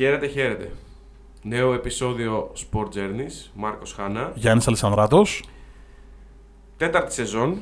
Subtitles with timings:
[0.00, 0.70] Χαίρετε, χαίρετε.
[1.42, 4.32] Νέο επεισόδιο Sport Journeys, Μάρκος Χάνα.
[4.34, 5.44] Γιάννης Αλεσανδράτος.
[6.76, 7.58] Τέταρτη σεζόν,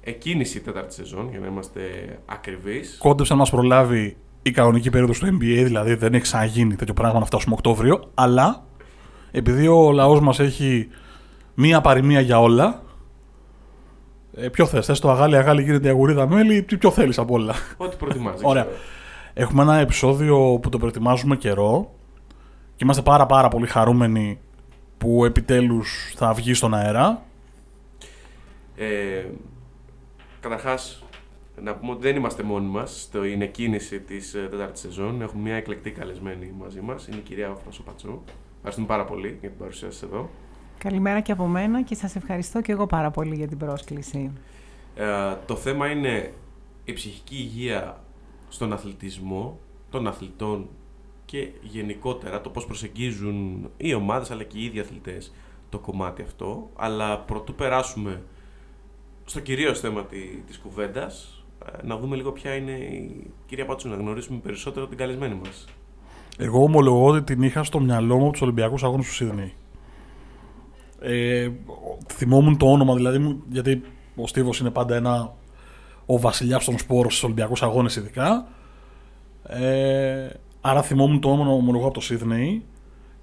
[0.00, 1.80] εκκίνηση τέταρτη σεζόν, για να είμαστε
[2.26, 2.96] ακριβείς.
[2.98, 7.18] Κόντεψε να μας προλάβει η κανονική περίοδος του NBA, δηλαδή δεν έχει ξαναγίνει τέτοιο πράγμα
[7.18, 8.64] να φτάσουμε Οκτώβριο, αλλά
[9.30, 10.88] επειδή ο λαός μας έχει
[11.54, 12.82] μία παροιμία για όλα,
[14.36, 17.34] ε, ποιο θες, θες το αγάλι αγάλι γίνεται η αγουρίδα μέλι, τι πιο θέλεις από
[17.34, 17.54] όλα.
[17.76, 18.40] Ό,τι προτιμάς.
[18.40, 18.62] δεν Ωραία.
[18.62, 18.76] ξέρω.
[19.34, 21.94] Έχουμε ένα επεισόδιο που το προετοιμάζουμε καιρό
[22.76, 24.38] και είμαστε πάρα πάρα πολύ χαρούμενοι
[24.98, 27.22] που επιτέλους θα βγει στον αέρα.
[28.76, 29.24] Ε,
[30.40, 31.04] καταρχάς,
[31.62, 35.22] να πούμε ότι δεν είμαστε μόνοι μας στην εκκίνηση της ε, τέταρτης σεζόν.
[35.22, 38.20] Έχουμε μια εκλεκτή καλεσμένη μαζί μας, είναι η κυρία Φρασοπατσού.
[38.56, 40.30] Ευχαριστούμε πάρα πολύ για την παρουσία σας εδώ.
[40.78, 44.32] Καλημέρα και από μένα και σας ευχαριστώ και εγώ πάρα πολύ για την πρόσκληση.
[44.96, 45.04] Ε,
[45.46, 46.32] το θέμα είναι
[46.84, 48.01] η ψυχική υγεία
[48.52, 49.58] στον αθλητισμό,
[49.90, 50.68] των αθλητών
[51.24, 55.32] και γενικότερα το πώς προσεγγίζουν οι ομάδες αλλά και οι ίδιοι αθλητές
[55.68, 56.70] το κομμάτι αυτό.
[56.76, 58.22] Αλλά προτού περάσουμε
[59.24, 61.44] στο κυρίως θέμα τη- της κουβέντας,
[61.82, 65.64] ε, να δούμε λίγο ποια είναι η κυρία Πάτσου, να γνωρίσουμε περισσότερο την καλεσμένη μας.
[66.38, 69.52] Εγώ ομολογώ ότι την είχα στο μυαλό μου από τους Ολυμπιακούς Αγώνες του Σίδνεϊ.
[71.00, 71.50] Ε,
[72.12, 73.82] θυμόμουν το όνομα δηλαδή, μου, γιατί
[74.16, 75.34] ο Στίβος είναι πάντα ένα.
[76.12, 78.46] Ο βασιλιάς των σπόρων στους Ολυμπιακούς Αγώνες, ειδικά.
[79.46, 80.28] Ε,
[80.60, 82.62] άρα θυμόμουν το όνομα ομολογώ από το Σίδνεϊ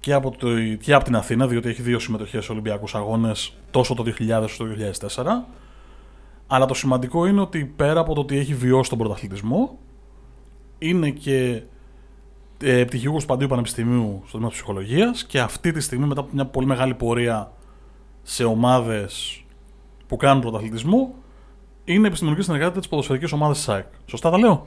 [0.00, 0.48] και από, το,
[0.80, 4.64] και από την Αθήνα, διότι έχει δύο συμμετοχές σε Ολυμπιακούς Αγώνες τόσο το 2000 όσο
[4.64, 4.70] το
[5.14, 5.24] 2004.
[6.46, 9.78] Αλλά το σημαντικό είναι ότι πέρα από το ότι έχει βιώσει τον πρωταθλητισμό,
[10.78, 11.62] είναι και
[12.62, 16.46] ε, πτυχιούχο του Παντίου Πανεπιστημίου στο τμήμα ψυχολογίας και αυτή τη στιγμή, μετά από μια
[16.46, 17.52] πολύ μεγάλη πορεία
[18.22, 19.44] σε ομάδες
[20.06, 21.14] που κάνουν πρωταθλητισμό,
[21.84, 23.86] είναι επιστημονική συνεργάτη της ποδοσφαιρικής ομάδας ΣΑΕΚ.
[24.06, 24.66] Σωστά τα λέω;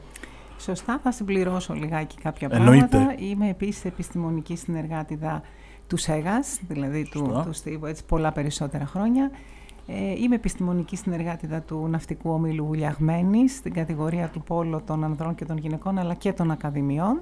[0.59, 2.87] Σωστά, θα συμπληρώσω λιγάκι κάποια Εννοείται.
[2.87, 3.15] πράγματα.
[3.19, 5.41] Είμαι επίσης επιστημονική συνεργάτηδα
[5.87, 7.43] του ΣΕΓΑΣ, δηλαδή του, Σωστά.
[7.43, 9.31] του Στίβου, έτσι πολλά περισσότερα χρόνια.
[9.87, 15.45] Ε, είμαι επιστημονική συνεργάτηδα του Ναυτικού Ομίλου Βουλιαγμένης, στην κατηγορία του Πόλο των ανδρών και
[15.45, 17.21] των γυναικών, αλλά και των ακαδημιών.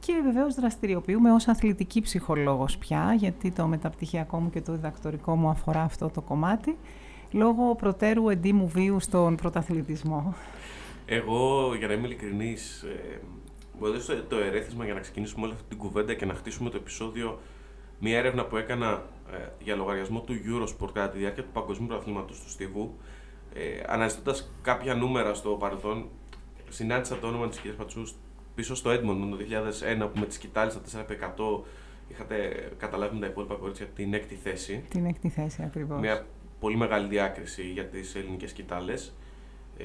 [0.00, 5.48] Και βεβαίως δραστηριοποιούμε ως αθλητική ψυχολόγος πια, γιατί το μεταπτυχιακό μου και το διδακτορικό μου
[5.48, 6.76] αφορά αυτό το κομμάτι,
[7.32, 10.34] λόγω προτέρου εντύμου βίου στον πρωταθλητισμό.
[11.06, 13.20] Εγώ, για να είμαι ειλικρινής, ε,
[13.78, 16.76] μου έδωσε το ερέθισμα για να ξεκινήσουμε όλη αυτή την κουβέντα και να χτίσουμε το
[16.76, 17.38] επεισόδιο
[17.98, 22.40] μια έρευνα που έκανα ε, για λογαριασμό του Eurosport κατά τη διάρκεια του Παγκοσμίου Πρωταθλήματος
[22.40, 22.94] του Στίβου.
[23.54, 26.08] Ε, Αναζητώντας κάποια νούμερα στο παρελθόν,
[26.68, 28.14] συνάντησα το όνομα της κυρίας Πατσούς
[28.54, 31.62] πίσω στο Edmonton το 2001 που με τη σκητάλη στα 4x100
[32.08, 34.84] είχατε καταλάβει με τα υπόλοιπα κορίτσια την έκτη θέση.
[34.88, 36.00] Την έκτη θέση ακριβώς.
[36.00, 36.26] Μια
[36.62, 39.12] πολύ μεγάλη διάκριση για τις ελληνικές κοιτάλες.
[39.78, 39.84] Ε,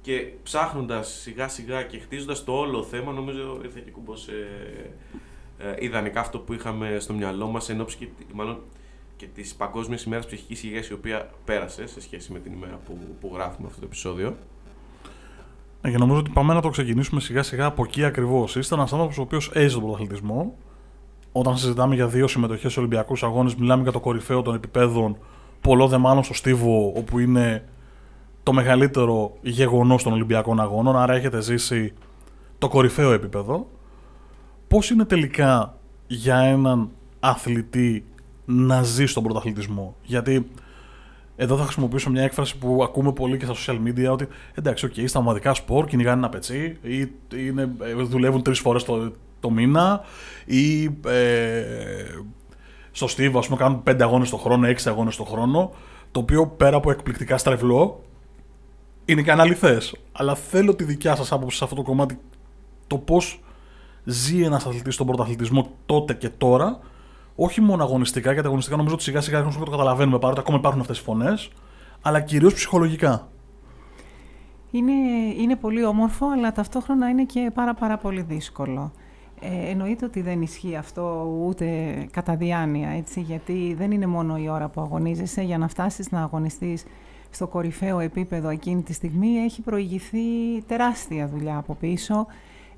[0.00, 4.90] και ψάχνοντας σιγά σιγά και χτίζοντας το όλο θέμα, νομίζω ήρθε και κουμπός ε,
[5.58, 8.58] ε, ιδανικά αυτό που είχαμε στο μυαλό μας, εν ώψη και, τη- μάλλον
[9.16, 12.98] και της Παγκόσμιας ημέρας ψυχικής υγείας, η οποία πέρασε σε σχέση με την ημέρα που,
[13.20, 14.36] που γράφουμε αυτό το επεισόδιο.
[15.82, 18.56] Ναι, και νομίζω ότι πάμε να το ξεκινήσουμε σιγά σιγά από εκεί ακριβώς.
[18.56, 20.56] Είστε ένας άνθρωπος ο οποίος έζησε τον πρωταθλητισμό.
[21.38, 25.16] Όταν συζητάμε για δύο συμμετοχές σε Ολυμπιακούς Αγώνες, μιλάμε για το κορυφαίο των επιπέδων.
[25.60, 27.64] Πολλό δε μάλλον στο Στίβο, όπου είναι
[28.42, 30.96] το μεγαλύτερο γεγονός των Ολυμπιακών Αγώνων.
[30.96, 31.92] Άρα έχετε ζήσει
[32.58, 33.66] το κορυφαίο επίπεδο.
[34.68, 38.04] Πώς είναι τελικά για έναν αθλητή
[38.44, 40.50] να ζει στον πρωταθλητισμό, Γιατί
[41.36, 45.04] εδώ θα χρησιμοποιήσω μια έκφραση που ακούμε πολύ και στα social media ότι εντάξει, okay,
[45.06, 48.84] στα ομαδικά σπορ κυνηγάνε ένα πετσί ή είναι, ε, δουλεύουν τρεις φορές
[49.46, 50.00] το, το μήνα
[50.44, 52.04] ή ε,
[52.90, 55.70] στο Steve, ας πούμε, κάνουν πέντε αγώνες το χρόνο, έξι αγώνες το χρόνο,
[56.10, 58.02] το οποίο πέρα από εκπληκτικά στρεβλό
[59.04, 59.96] είναι και αναλυθές.
[60.12, 62.18] Αλλά θέλω τη δικιά σας άποψη σε αυτό το κομμάτι,
[62.86, 63.40] το πώς
[64.04, 66.78] ζει ένας αθλητής στον πρωταθλητισμό τότε και τώρα,
[67.36, 70.58] όχι μόνο αγωνιστικά, γιατί αγωνιστικά νομίζω ότι σιγά σιγά αρχίζουμε να το καταλαβαίνουμε παρότι ακόμα
[70.58, 71.50] υπάρχουν αυτές τι φωνές,
[72.02, 73.28] αλλά κυρίως ψυχολογικά.
[74.70, 74.92] Είναι,
[75.38, 78.92] είναι πολύ όμορφο, αλλά ταυτόχρονα είναι και πάρα πάρα πολύ δύσκολο.
[79.40, 84.48] Ε, εννοείται ότι δεν ισχύει αυτό ούτε κατά διάνοια, έτσι, γιατί δεν είναι μόνο η
[84.48, 85.42] ώρα που αγωνίζεσαι.
[85.42, 86.84] Για να φτάσεις να αγωνιστείς
[87.30, 90.18] στο κορυφαίο επίπεδο εκείνη τη στιγμή έχει προηγηθεί
[90.66, 92.26] τεράστια δουλειά από πίσω.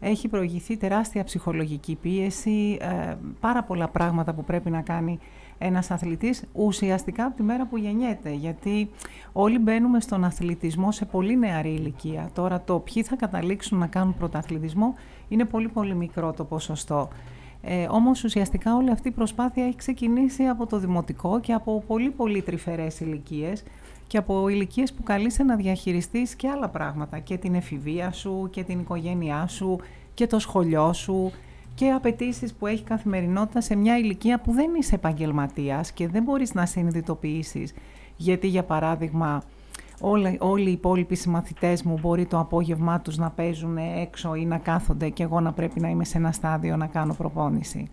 [0.00, 5.18] Έχει προηγηθεί τεράστια ψυχολογική πίεση, ε, πάρα πολλά πράγματα που πρέπει να κάνει
[5.58, 8.32] ένας αθλητής ουσιαστικά από τη μέρα που γεννιέται.
[8.32, 8.90] Γιατί
[9.32, 12.30] όλοι μπαίνουμε στον αθλητισμό σε πολύ νεαρή ηλικία.
[12.34, 14.94] Τώρα το ποιοι θα καταλήξουν να κάνουν πρωταθλητισμό
[15.28, 17.08] είναι πολύ πολύ μικρό το ποσοστό.
[17.62, 22.10] Ε, όμως ουσιαστικά όλη αυτή η προσπάθεια έχει ξεκινήσει από το δημοτικό και από πολύ
[22.10, 23.62] πολύ τρυφερές ηλικίες
[24.06, 28.62] και από ηλικίες που καλείσαι να διαχειριστείς και άλλα πράγματα και την εφηβεία σου και
[28.62, 29.80] την οικογένειά σου
[30.14, 31.32] και το σχολείο σου
[31.78, 36.54] και απαιτήσεις που έχει καθημερινότητα σε μια ηλικία που δεν είσαι επαγγελματίας και δεν μπορείς
[36.54, 37.74] να συνειδητοποιήσεις.
[38.16, 39.42] Γιατί, για παράδειγμα,
[40.00, 44.58] όλοι, όλοι οι υπόλοιποι συμμαθητές μου μπορεί το απόγευμά τους να παίζουν έξω ή να
[44.58, 47.88] κάθονται και εγώ να πρέπει να είμαι σε ένα στάδιο να κάνω προπόνηση.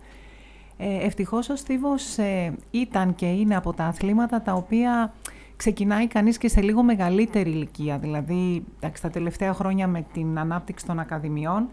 [0.76, 5.12] Ε, ευτυχώς ο Στίβος ε, ήταν και είναι από τα αθλήματα τα οποία
[5.56, 7.98] ξεκινάει κανείς και σε λίγο μεγαλύτερη ηλικία.
[7.98, 8.64] Δηλαδή,
[9.00, 11.68] τα τελευταία χρόνια με την ανάπτυξη των ακαδημιών,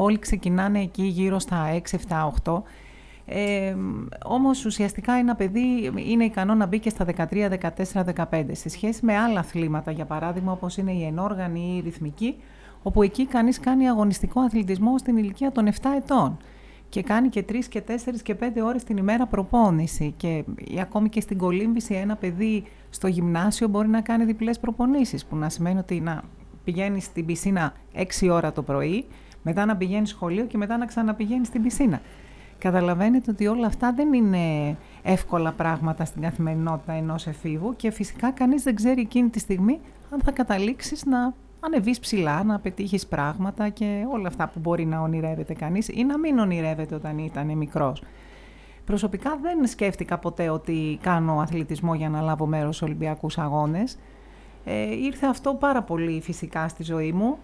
[0.00, 2.62] όλοι ξεκινάνε εκεί γύρω στα 6, 7, 8
[3.30, 3.74] ε,
[4.24, 7.48] όμως ουσιαστικά ένα παιδί είναι ικανό να μπει και στα 13,
[7.94, 11.80] 14, 15 σε σχέση με άλλα αθλήματα, για παράδειγμα όπως είναι η ενόργανη ή η
[11.80, 12.36] ρυθμική,
[12.82, 16.36] όπου εκεί κανείς κάνει αγωνιστικό αθλητισμό στην ηλικία των 7 ετών
[16.88, 17.92] και κάνει και 3 και 4
[18.22, 20.14] και 5 ώρες την ημέρα προπόνηση.
[20.16, 20.44] Και
[20.80, 25.48] ακόμη και στην κολύμβηση ένα παιδί στο γυμνάσιο μπορεί να κάνει διπλές προπονήσεις που να
[25.48, 26.22] σημαίνει ότι να
[26.64, 27.72] πηγαίνει στην πισίνα
[28.20, 29.04] 6 ώρα το πρωί,
[29.48, 32.00] μετά να πηγαίνεις σχολείο και μετά να ξαναπηγαίνεις στην πισίνα.
[32.58, 38.62] Καταλαβαίνετε ότι όλα αυτά δεν είναι εύκολα πράγματα στην καθημερινότητα ενός εφήβου και φυσικά κανείς
[38.62, 39.80] δεν ξέρει εκείνη τη στιγμή
[40.10, 45.00] αν θα καταλήξεις να ανεβείς ψηλά, να πετύχεις πράγματα και όλα αυτά που μπορεί να
[45.00, 48.02] ονειρεύεται κανείς ή να μην ονειρεύεται όταν ήταν μικρός.
[48.84, 53.98] Προσωπικά δεν σκέφτηκα ποτέ ότι κάνω αθλητισμό για να λάβω μέρος στους Ολυμπιακούς Αγώνες.
[54.64, 57.38] Ε, ήρθε αυτό πάρα πολύ φυσικά στη ζωή μου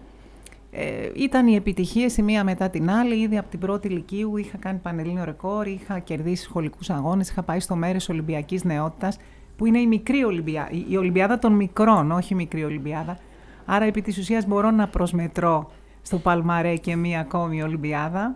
[0.77, 3.15] ε, ήταν οι επιτυχίες η μία μετά την άλλη.
[3.15, 7.59] Ήδη από την πρώτη ηλικίου είχα κάνει πανελλήνιο ρεκόρ, είχα κερδίσει σχολικούς αγώνες, είχα πάει
[7.59, 9.17] στο μέρος Ολυμπιακής Νεότητας,
[9.57, 13.17] που είναι η μικρή Ολυμπιάδα, η Ολυμπιάδα των μικρών, όχι η μικρή Ολυμπιάδα.
[13.65, 18.35] Άρα, επί της ουσίας, μπορώ να προσμετρώ στο Παλμαρέ και μία ακόμη Ολυμπιάδα.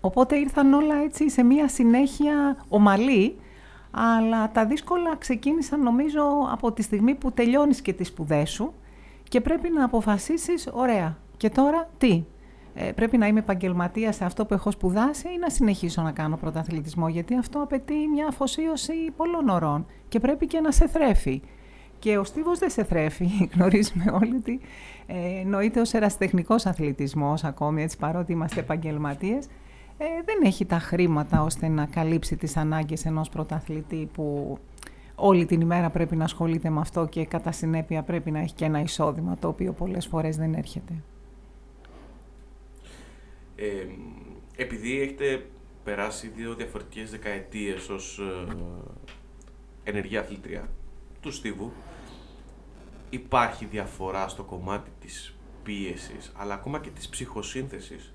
[0.00, 3.36] Οπότε ήρθαν όλα έτσι σε μία συνέχεια ομαλή,
[3.90, 8.72] αλλά τα δύσκολα ξεκίνησαν νομίζω από τη στιγμή που τελειώνεις και τις σπουδές σου
[9.28, 12.24] και πρέπει να αποφασίσεις, ωραία, και τώρα τι;
[12.74, 16.36] Ε, πρέπει να είμαι επαγγελματίας σε αυτό που έχω σπουδάσει ή να συνεχίσω να κάνω
[16.36, 21.42] πρωταθλητισμό, γιατί αυτό απαιτεί μια αφοσίωση πολλών ωρών και πρέπει και να σε θρέφει.
[21.98, 24.60] Και ο στίβος δεν σε θρέφει, γνωρίζουμε όλοι ότι
[25.06, 29.46] ε, εννοείται ως ερασιτεχνικός αθλητισμός ακόμη, έτσι παρότι είμαστε επαγγελματίες,
[29.98, 34.58] ε, δεν έχει τα χρήματα ώστε να καλύψει τις ανάγκες ενός πρωταθλητή που
[35.14, 38.64] όλη την ημέρα πρέπει να ασχολείται με αυτό και κατά συνέπεια πρέπει να έχει και
[38.64, 40.92] ένα εισόδημα το οποίο πολλές φορές δεν έρχεται.
[43.62, 43.86] Ε,
[44.56, 45.46] επειδή έχετε
[45.84, 48.56] περάσει δύο διαφορετικές δεκαετίες ως ε,
[49.84, 50.70] ενεργή αθλήτρια
[51.20, 51.72] του Στίβου,
[53.10, 58.14] υπάρχει διαφορά στο κομμάτι της πίεσης, αλλά ακόμα και της ψυχοσύνθεσης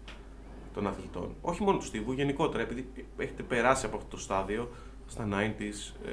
[0.73, 1.35] των αθλητών.
[1.41, 4.71] Όχι μόνο του Στίβου, γενικότερα, επειδή έχετε περάσει από αυτό το στάδιο
[5.07, 6.11] στα 90s, ε,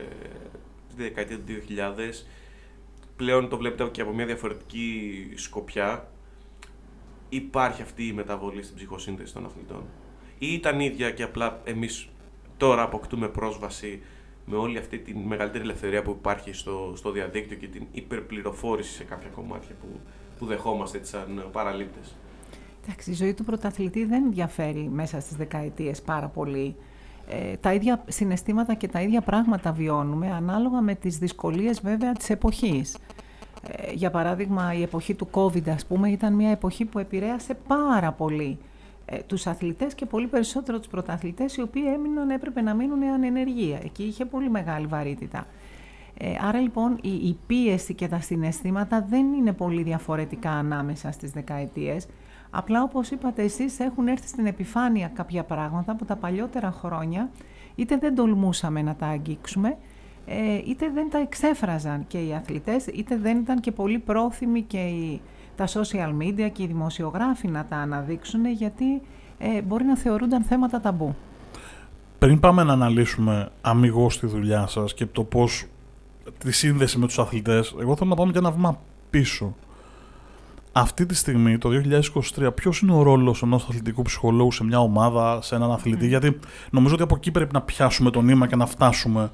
[0.88, 2.26] τη δεκαετία του 2000,
[3.16, 6.08] πλέον το βλέπετε και από μια διαφορετική σκοπιά
[7.34, 9.82] υπάρχει αυτή η μεταβολή στην ψυχοσύνθεση των αθλητών;
[10.38, 12.08] Ή ήταν ίδια και απλά εμείς
[12.56, 14.02] τώρα αποκτούμε πρόσβαση
[14.46, 19.04] με όλη αυτή τη μεγαλύτερη ελευθερία που υπάρχει στο, στο διαδίκτυο και την υπερπληροφόρηση σε
[19.04, 20.00] κάποια κομμάτια που,
[20.38, 22.14] που δεχόμαστε έτσι σαν παραλήπτες;
[22.84, 26.76] Εντάξει, η ζωή του πρωταθλητή δεν διαφέρει μέσα στις δεκαετίες πάρα πολύ.
[27.28, 32.30] Ε, τα ίδια συναισθήματα και τα ίδια πράγματα βιώνουμε ανάλογα με τις δυσκολίες βέβαια της
[32.30, 32.96] εποχής.
[33.66, 38.12] Ε, για παράδειγμα, η εποχή του COVID, ας πούμε, ήταν μια εποχή που επηρέασε πάρα
[38.12, 38.58] πολύ
[39.04, 43.78] ε, τους αθλητές και πολύ περισσότερο τους πρωταθλητές, οι οποίοι έμειναν, έπρεπε να μείνουν ανενεργία.
[43.84, 45.46] Εκεί είχε πολύ μεγάλη βαρύτητα.
[46.18, 51.30] Ε, άρα λοιπόν η, η πίεση και τα συναισθήματα δεν είναι πολύ διαφορετικά ανάμεσα στις
[51.30, 52.06] δεκαετίες.
[52.50, 57.30] Απλά όπως είπατε εσείς έχουν έρθει στην επιφάνεια κάποια πράγματα που τα παλιότερα χρόνια
[57.74, 59.74] είτε δεν τολμούσαμε να τα αγγίξουμε, ε,
[60.66, 65.20] είτε δεν τα εξέφραζαν και οι αθλητές, είτε δεν ήταν και πολύ πρόθυμοι και οι,
[65.56, 69.00] τα social media και οι δημοσιογράφοι να τα αναδείξουν, γιατί
[69.38, 71.14] ε, μπορεί να θεωρούνταν θέματα ταμπού.
[72.18, 75.64] Πριν πάμε να αναλύσουμε αμυγός τη δουλειά σας και το πώς
[76.38, 78.78] τη σύνδεση με τους αθλητές, εγώ θέλω να πάμε και ένα βήμα
[79.10, 79.54] πίσω.
[80.72, 81.70] Αυτή τη στιγμή, το
[82.38, 86.38] 2023, ποιος είναι ο ρόλος ενός αθλητικού ψυχολόγου σε μια ομάδα, σε έναν αθλητή, γιατί
[86.70, 89.30] νομίζω ότι από εκεί πρέπει να πιάσουμε το νήμα και να φτάσουμε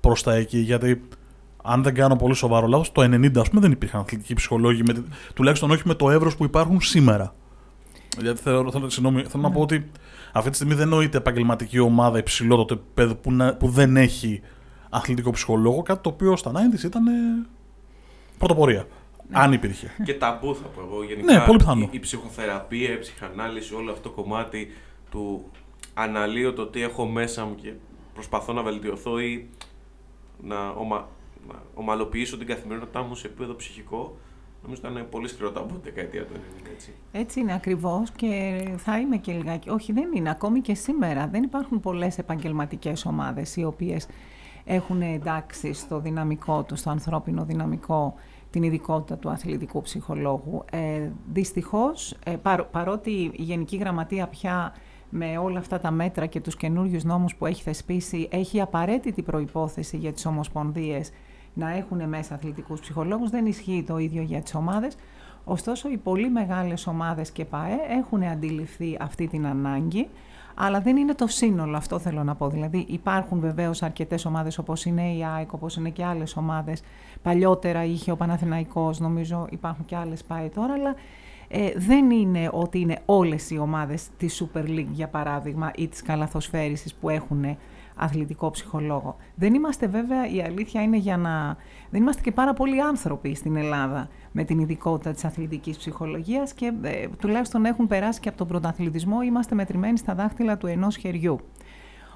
[0.00, 0.58] προς τα εκεί.
[0.58, 1.08] Γιατί
[1.62, 5.04] αν δεν κάνω πολύ σοβαρό λάθος, το 90 ας πούμε δεν υπήρχαν αθλητικοί ψυχολόγοι, με,
[5.34, 7.34] τουλάχιστον όχι με το εύρος που υπάρχουν σήμερα.
[8.20, 9.90] Γιατί θέλω, θέλω, συγγνώμη, θέλω να πω ότι
[10.32, 14.40] αυτή τη στιγμή δεν νοείται επαγγελματική ομάδα υψηλότερο επίπεδο που, που δεν έχει
[14.90, 17.10] αθλητικό ψυχολόγο, κάτι το οποίο στα 90 ήταν ε,
[18.38, 18.86] πρωτοπορία.
[19.28, 19.38] Ναι.
[19.38, 19.90] Αν υπήρχε.
[20.04, 21.04] Και ταμπού θα πω εγώ.
[21.04, 21.84] Γενικά, ναι, πολύ πιθανό.
[21.84, 24.68] Η, η ψυχοθεραπεία, η ψυχανάλυση, όλο αυτό το κομμάτι
[25.10, 25.44] του
[25.94, 27.72] αναλύω το τι έχω μέσα μου και
[28.14, 29.48] προσπαθώ να βελτιωθώ ή
[30.42, 31.08] να, ομα,
[31.48, 34.16] να ομαλοποιήσω την καθημερινότητά μου σε επίπεδο ψυχικό,
[34.62, 36.92] Νομίζω ήταν πολύ σκληρό από τη δεκαετία του 90, έτσι.
[37.12, 39.70] Έτσι είναι ακριβώς και θα είμαι και λιγάκι.
[39.70, 40.30] Όχι, δεν είναι.
[40.30, 44.06] Ακόμη και σήμερα δεν υπάρχουν πολλές επαγγελματικές ομάδες οι οποίες
[44.64, 48.14] έχουν εντάξει στο δυναμικό τους, στο ανθρώπινο δυναμικό,
[48.50, 50.64] την ειδικότητα του αθλητικού ψυχολόγου.
[50.70, 52.36] Ε, δυστυχώς, ε,
[52.70, 54.74] παρότι η Γενική Γραμματεία πια
[55.10, 59.96] με όλα αυτά τα μέτρα και τους καινούριους νόμους που έχει θεσπίσει, έχει απαραίτητη προϋπόθεση
[59.96, 61.10] για τις ομοσπονδίες
[61.54, 63.30] να έχουν μέσα αθλητικούς ψυχολόγους.
[63.30, 64.96] Δεν ισχύει το ίδιο για τις ομάδες.
[65.44, 70.08] Ωστόσο, οι πολύ μεγάλες ομάδες και ΠΑΕ έχουν αντιληφθεί αυτή την ανάγκη,
[70.54, 72.48] αλλά δεν είναι το σύνολο, αυτό θέλω να πω.
[72.48, 76.82] Δηλαδή, υπάρχουν βεβαίως αρκετές ομάδες όπως είναι η ΑΕΚ, όπως είναι και άλλες ομάδες.
[77.22, 80.94] Παλιότερα είχε ο Παναθηναϊκός, νομίζω υπάρχουν και άλλες ΠΑΕ τώρα, αλλά
[81.48, 86.02] ε, δεν είναι ότι είναι όλες οι ομάδες της Super League, για παράδειγμα, ή της
[86.02, 87.56] καλαθοσφαίρισης που έχουν
[87.98, 89.16] αθλητικό ψυχολόγο.
[89.34, 91.56] Δεν είμαστε βέβαια, η αλήθεια είναι για να...
[91.90, 96.72] Δεν είμαστε και πάρα πολλοί άνθρωποι στην Ελλάδα με την ειδικότητα της αθλητικής ψυχολογίας και
[96.82, 101.40] ε, τουλάχιστον έχουν περάσει και από τον πρωταθλητισμό, είμαστε μετρημένοι στα δάχτυλα του ενός χεριού.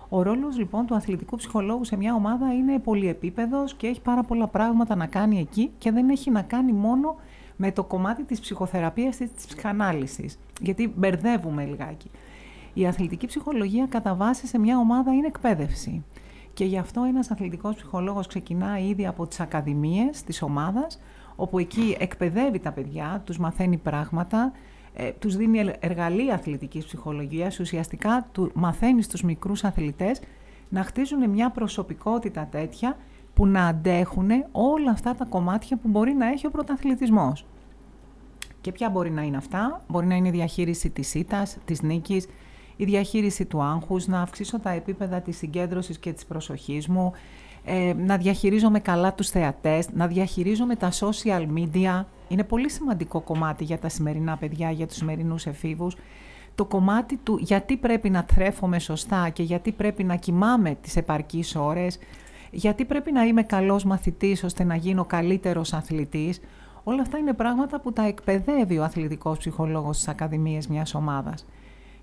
[0.09, 4.47] Ο ρόλος λοιπόν του αθλητικού ψυχολόγου σε μια ομάδα είναι πολυεπίπεδος και έχει πάρα πολλά
[4.47, 7.17] πράγματα να κάνει εκεί και δεν έχει να κάνει μόνο
[7.65, 12.11] με το κομμάτι της ψυχοθεραπείας ή της ψυχανάλυσης, γιατί μπερδεύουμε λιγάκι.
[12.75, 16.05] Η αθλητική ψυχολογία κατά βάση σε μια ομάδα είναι εκπαίδευση.
[16.55, 21.01] Και γι' αυτό ένας αθλητικός ψυχολόγος ξεκινά ήδη από τις ακαδημίες της ομάδας,
[21.37, 24.53] όπου εκεί εκπαιδεύει τα παιδιά, τους μαθαίνει πράγματα,
[24.95, 30.21] ε, τους δίνει εργαλεία αθλητικής ψυχολογίας, ουσιαστικά του μαθαίνει στους μικρούς αθλητές
[30.69, 32.97] να χτίζουν μια προσωπικότητα τέτοια
[33.35, 37.47] που να αντέχουν όλα αυτά τα κομμάτια που μπορεί να έχει ο πρωταθλητισμός.
[38.63, 42.27] Και ποια μπορεί να είναι αυτά, μπορεί να είναι η διαχείριση της ήττας, της νίκης,
[42.77, 47.13] η διαχείριση του άγχους, να αυξήσω τα επίπεδα της συγκέντρωσης και της προσοχής μου,
[47.65, 52.05] ε, να διαχειρίζομαι καλά τους θεατές, να διαχειρίζομαι τα social media.
[52.29, 55.97] Είναι πολύ σημαντικό κομμάτι για τα σημερινά παιδιά, για τους σημερινούς εφήβους.
[56.55, 61.57] Το κομμάτι του γιατί πρέπει να τρέφομαι σωστά και γιατί πρέπει να κοιμάμαι τις επαρκείς
[61.57, 61.99] ώρες,
[62.51, 66.41] γιατί πρέπει να είμαι καλός μαθητής ώστε να γίνω καλύτερος αθλητής.
[66.85, 71.47] Όλα αυτά είναι πράγματα που τα εκπαιδεύει ο αθλητικός ψυχολόγος στις ακαδημίες μιας ομάδας.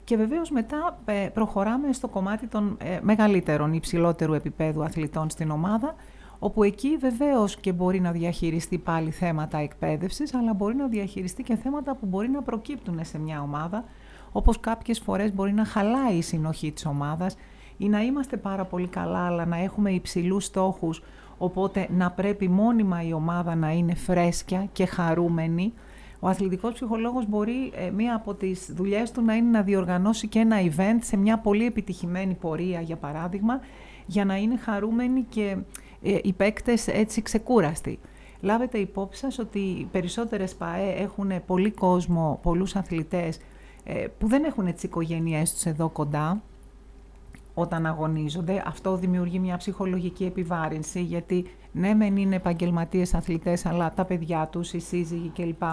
[0.04, 5.96] Και βεβαίως μετά ε, προχωράμε στο κομμάτι των ε, μεγαλύτερων, υψηλότερου επίπεδου αθλητών στην ομάδα,
[6.40, 11.56] όπου εκεί βεβαίως και μπορεί να διαχειριστεί πάλι θέματα εκπαίδευσης, αλλά μπορεί να διαχειριστεί και
[11.56, 13.84] θέματα που μπορεί να προκύπτουν σε μια ομάδα,
[14.32, 17.36] όπως κάποιες φορές μπορεί να χαλάει η συνοχή της ομάδας
[17.78, 21.04] ή να είμαστε πάρα πολύ καλά, αλλά να έχουμε υψηλούς στόχους,
[21.40, 25.74] οπότε να πρέπει μόνιμα η ομάδα να είναι φρέσκια και χαρούμενη,
[26.20, 30.40] ο αθλητικός ψυχολόγος μπορεί ε, μία από τις δουλειές του να είναι να διοργανώσει και
[30.40, 33.60] ένα event σε μια πολύ επιτυχημένη πορεία, για παράδειγμα,
[34.06, 35.58] για να είναι χαρούμενοι και
[36.02, 38.00] ε, οι παίκτες έτσι ξεκούραστοι.
[38.42, 43.40] Λάβετε υπόψη σας ότι οι περισσότερες ΠΑΕ έχουν πολύ κόσμο, πολλούς αθλητές
[43.84, 46.42] ε, που δεν έχουν τις οικογένειές τους εδώ κοντά
[47.60, 48.64] όταν αγωνίζονται.
[48.66, 54.74] Αυτό δημιουργεί μια ψυχολογική επιβάρυνση γιατί ναι μεν είναι επαγγελματίες αθλητές αλλά τα παιδιά τους,
[54.74, 55.64] οι σύζυγοι κλπ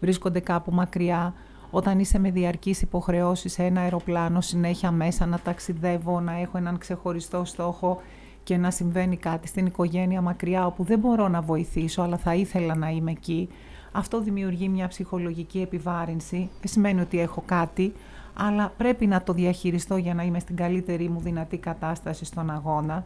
[0.00, 1.34] βρίσκονται κάπου μακριά,
[1.70, 6.78] όταν είσαι με διαρκείς υποχρεώσεις σε ένα αεροπλάνο συνέχεια μέσα να ταξιδεύω, να έχω έναν
[6.78, 8.00] ξεχωριστό στόχο
[8.42, 12.74] και να συμβαίνει κάτι στην οικογένεια μακριά όπου δεν μπορώ να βοηθήσω αλλά θα ήθελα
[12.74, 13.48] να είμαι εκεί.
[13.92, 16.36] Αυτό δημιουργεί μια ψυχολογική επιβάρυνση.
[16.36, 17.92] Δεν σημαίνει ότι έχω κάτι,
[18.36, 23.04] αλλά πρέπει να το διαχειριστώ για να είμαι στην καλύτερη μου δυνατή κατάσταση στον αγώνα.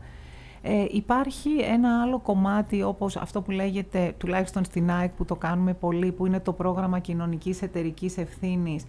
[0.62, 5.74] Ε, υπάρχει ένα άλλο κομμάτι όπως αυτό που λέγεται, τουλάχιστον στην ΑΕΚ που το κάνουμε
[5.74, 8.84] πολύ, που είναι το πρόγραμμα κοινωνικής εταιρικής ευθύνης,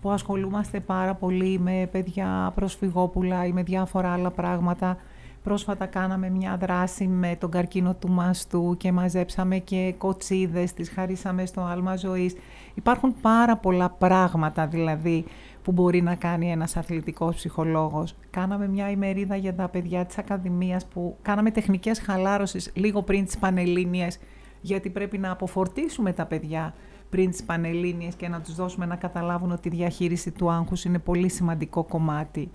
[0.00, 4.96] που ασχολούμαστε πάρα πολύ με παιδιά προσφυγόπουλα ή με διάφορα άλλα πράγματα.
[5.42, 11.46] Πρόσφατα κάναμε μια δράση με τον καρκίνο του μαστού και μαζέψαμε και κοτσίδες, τις χαρίσαμε
[11.46, 12.36] στο άλμα ζωής.
[12.74, 15.24] Υπάρχουν πάρα πολλά πράγματα δηλαδή
[15.64, 18.14] που μπορεί να κάνει ένας αθλητικός ψυχολόγος.
[18.30, 23.38] Κάναμε μια ημερίδα για τα παιδιά της Ακαδημίας που κάναμε τεχνικές χαλάρωσης λίγο πριν τις
[23.38, 24.18] Πανελλήνιες
[24.60, 26.74] γιατί πρέπει να αποφορτίσουμε τα παιδιά
[27.10, 30.98] πριν τις Πανελλήνιες και να τους δώσουμε να καταλάβουν ότι η διαχείριση του άγχους είναι
[30.98, 32.50] πολύ σημαντικό κομμάτι.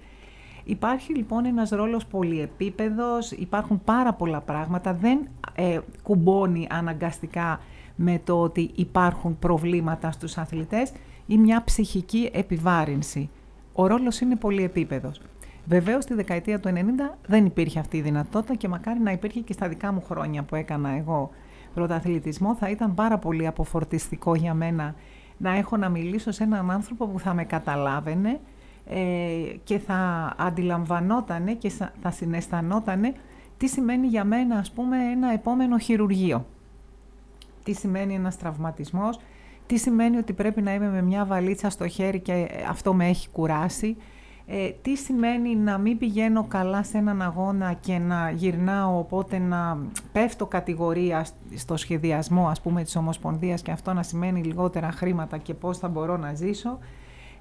[0.64, 7.60] Υπάρχει λοιπόν ένας ρόλος πολυεπίπεδος, υπάρχουν πάρα πολλά πράγματα, δεν ε, κουμπώνει αναγκαστικά
[7.96, 10.92] με το ότι υπάρχουν προβλήματα στους αθλητές
[11.30, 13.30] ή μια ψυχική επιβάρυνση.
[13.74, 15.22] Ο ρόλος είναι πολυεπίπεδος.
[15.66, 16.76] Βεβαίως στη δεκαετία του 90
[17.26, 20.56] δεν υπήρχε αυτή η δυνατότητα και μακάρι να υπήρχε και στα δικά μου χρόνια που
[20.56, 21.30] έκανα εγώ
[21.74, 22.56] πρωταθλητισμό.
[22.56, 24.96] Θα ήταν πάρα πολύ αποφορτιστικό για μένα
[25.38, 28.40] να έχω να μιλήσω σε έναν άνθρωπο που θα με καταλάβαινε
[28.86, 29.00] ε,
[29.64, 31.72] και θα αντιλαμβανότανε και
[32.02, 33.14] θα συναισθανότανε
[33.58, 36.46] τι σημαίνει για μένα ας πούμε ένα επόμενο χειρουργείο
[37.64, 39.20] τι σημαίνει ένας τραυματισμός,
[39.70, 43.30] τι σημαίνει ότι πρέπει να είμαι με μια βαλίτσα στο χέρι και αυτό με έχει
[43.30, 43.98] κουράσει,
[44.46, 49.78] ε, τι σημαίνει να μην πηγαίνω καλά σε έναν αγώνα και να γυρνάω, οπότε να
[50.12, 55.54] πέφτω κατηγορία στο σχεδιασμό ας πούμε της Ομοσπονδίας και αυτό να σημαίνει λιγότερα χρήματα και
[55.54, 56.80] πώς θα μπορώ να ζήσω;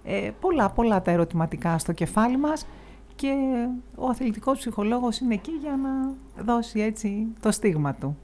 [0.04, 2.66] Ε, πολλά, πολλά τα ερωτηματικά στο κεφάλι μας
[3.14, 3.32] και
[3.96, 8.16] ο αθλητικός ψυχολόγος είναι εκεί για να δώσει έτσι το στίγμα του.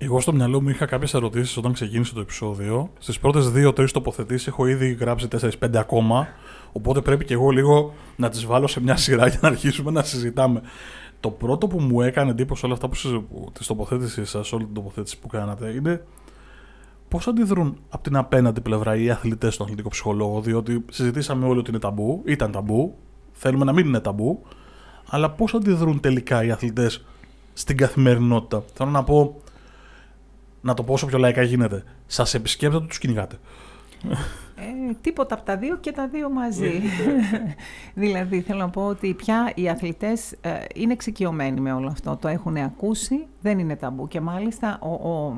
[0.00, 2.90] Εγώ στο μυαλό μου είχα κάποιες ερωτήσεις όταν ξεκίνησε το επεισόδιο.
[2.98, 6.28] Στις πρώτες δύο-τρει τοποθετήσεις έχω ήδη γράψει 4-5 ακόμα.
[6.72, 10.02] Οπότε πρέπει και εγώ λίγο να τις βάλω σε μια σειρά για να αρχίσουμε να
[10.02, 10.62] συζητάμε.
[11.20, 12.96] Το πρώτο που μου έκανε εντύπωση όλα αυτά που
[13.52, 16.04] τη τοποθέτηση σας, όλη την τοποθέτηση που κάνατε, είναι
[17.08, 20.40] πώς αντιδρούν από την απέναντι πλευρά οι αθλητές στον αθλητικό ψυχολόγο.
[20.40, 22.94] Διότι συζητήσαμε όλοι ότι είναι ταμπού, ήταν ταμπού,
[23.32, 24.42] θέλουμε να μην είναι ταμπού,
[25.10, 27.04] αλλά πώς αντιδρούν τελικά οι αθλητές
[27.52, 28.62] στην καθημερινότητα.
[28.74, 29.40] Θέλω να πω,
[30.68, 31.84] να το πω όσο πιο λαϊκά γίνεται.
[32.06, 33.36] Σας επισκέπτεται, τους κυνηγάτε.
[34.56, 36.80] Ε, τίποτα από τα δύο και τα δύο μαζί.
[38.02, 42.16] δηλαδή, θέλω να πω ότι πια οι αθλητές ε, είναι εξοικειωμένοι με όλο αυτό.
[42.16, 44.08] Το έχουν ακούσει, δεν είναι ταμπού.
[44.08, 45.36] Και μάλιστα ο, ο,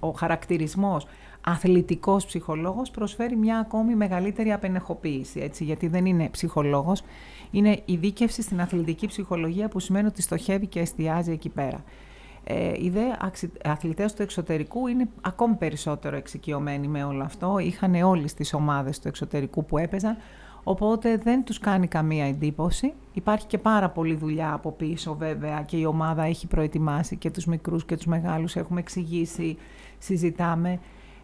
[0.00, 1.06] ο χαρακτηρισμός
[1.40, 7.02] αθλητικός ψυχολόγος προσφέρει μια ακόμη μεγαλύτερη απενεχοποίηση, έτσι, γιατί δεν είναι ψυχολόγος,
[7.50, 11.84] είναι η δίκευση στην αθλητική ψυχολογία που σημαίνει ότι στοχεύει και εστιάζει εκεί πέρα.
[12.44, 13.02] Ε, οι δε
[13.64, 17.58] αθλητές του εξωτερικού είναι ακόμη περισσότερο εξοικειωμένοι με όλο αυτό.
[17.58, 20.16] Είχαν όλες τις ομάδες του εξωτερικού που έπαιζαν,
[20.64, 22.92] οπότε δεν τους κάνει καμία εντύπωση.
[23.12, 27.46] Υπάρχει και πάρα πολλή δουλειά από πίσω βέβαια και η ομάδα έχει προετοιμάσει και τους
[27.46, 29.56] μικρούς και τους μεγάλους έχουμε εξηγήσει,
[29.98, 30.78] συζητάμε.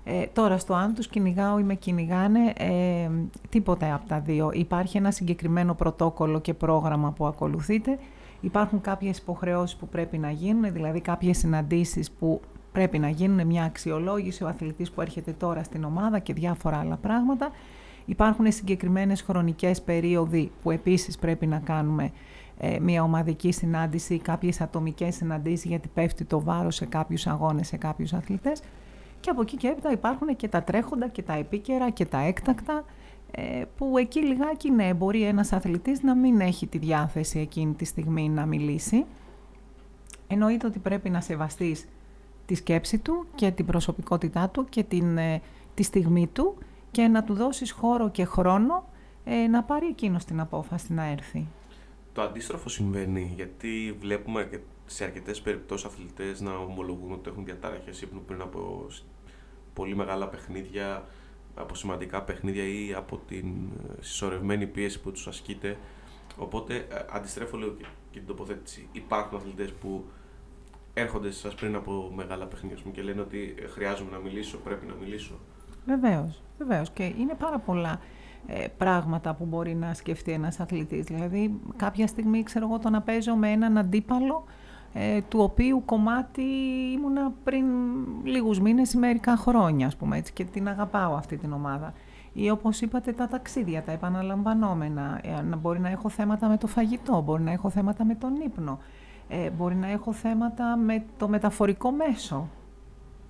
[0.05, 3.11] Ε, τώρα στο αν τους κυνηγάω ή με κυνηγάνε, ε,
[3.49, 4.51] τίποτα από τα δύο.
[4.53, 7.99] Υπάρχει ένα συγκεκριμένο πρωτόκολλο και πρόγραμμα που ακολουθείτε
[8.41, 12.41] Υπάρχουν κάποιες υποχρεώσεις που πρέπει να γίνουν, δηλαδή κάποιες συναντήσεις που
[12.73, 16.97] πρέπει να γίνουν, μια αξιολόγηση, ο αθλητής που έρχεται τώρα στην ομάδα και διάφορα άλλα
[16.97, 17.51] πράγματα.
[18.05, 22.11] Υπάρχουν συγκεκριμένες χρονικές περίοδοι που επίσης πρέπει να κάνουμε
[22.59, 27.67] ε, μια ομαδική συνάντηση ή κάποιες ατομικές συναντήσεις γιατί πέφτει το βάρος σε κάποιους αγώνες,
[27.67, 28.63] σε κάποιους αθλητές.
[29.21, 32.73] Και από εκεί και έπειτα υπάρχουν και τα τρέχοντα και τα επίκαιρα και τα έκτακτα
[32.73, 32.83] ε,
[33.77, 38.29] που εκεί λιγάκι ναι, μπορεί ένας αθλητής να μην έχει τη διάθεση εκείνη τη στιγμή
[38.29, 39.05] να μιλήσει.
[40.27, 41.89] Εννοείται ότι πρέπει να σεβαστείς
[42.47, 45.43] τη σκέψη του και την προσωπικότητά του και την, ε,
[45.75, 46.57] τη στιγμή του
[46.91, 48.89] και να του δώσεις χώρο και χρόνο
[49.25, 51.47] ε, να πάρει εκείνος την απόφαση να έρθει.
[52.13, 54.49] Το αντίστροφο συμβαίνει γιατί βλέπουμε
[54.87, 58.87] σε αρκετές περιπτώσεις αθλητές να ομολογούν ότι έχουν διατάραχες ύπνου πριν από
[59.73, 61.05] πολύ μεγάλα παιχνίδια
[61.55, 65.77] από σημαντικά παιχνίδια ή από την ε, συσσωρευμένη πίεση που τους ασκείται.
[66.37, 68.89] Οπότε ε, αντιστρέφω λίγο και, την τοποθέτηση.
[68.93, 70.05] Υπάρχουν αθλητές που
[70.95, 74.95] έρχονται σε πριν από μεγάλα παιχνίδια και λένε ότι ε, χρειάζομαι να μιλήσω, πρέπει να
[74.95, 75.39] μιλήσω.
[75.87, 76.91] Βεβαίως, βεβαίως.
[76.91, 78.01] Και είναι πάρα πολλά
[78.77, 81.05] πράγματα που μπορεί να σκεφτεί ένας αθλητής.
[81.05, 84.53] Δηλαδή, κάποια στιγμή, ξέρω εγώ, το να παίζω με έναν αντίπαλο ε,
[85.29, 86.43] του οποίου κομμάτι
[86.95, 87.65] ήμουνα πριν
[88.25, 91.93] λίγους μήνες ή μερικά χρόνια, ας πούμε, έτσι, και την αγαπάω αυτή την ομάδα.
[92.33, 95.21] Ή όπως είπατε τα ταξίδια, τα επαναλαμβανόμενα.
[95.23, 98.79] Ε, μπορεί να έχω θέματα με το φαγητό, μπορεί να έχω θέματα με τον ύπνο,
[99.29, 102.49] ε, μπορεί να έχω θέματα με το μεταφορικό μέσο.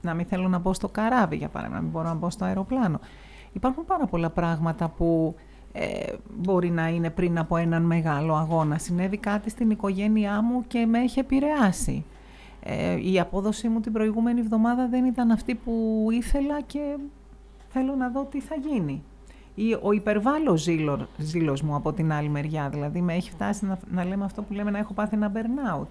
[0.03, 2.45] Να μην θέλω να μπω στο καράβι, για παράδειγμα, να μην μπορώ να μπω στο
[2.45, 3.01] αεροπλάνο.
[3.53, 5.35] Υπάρχουν πάρα πολλά πράγματα που
[5.73, 8.79] ε, μπορεί να είναι πριν από έναν μεγάλο αγώνα.
[8.79, 12.05] Συνέβη κάτι στην οικογένειά μου και με έχει επηρεάσει.
[12.63, 16.97] Ε, η απόδοσή μου την προηγούμενη εβδομάδα δεν ήταν αυτή που ήθελα και
[17.69, 19.03] θέλω να δω τι θα γίνει.
[19.55, 23.79] Ή ο υπερβάλλο ζήλο, ζήλος μου από την άλλη μεριά, δηλαδή με έχει φτάσει να,
[23.91, 25.87] να λέμε αυτό που λέμε να έχω πάθει ένα burnout.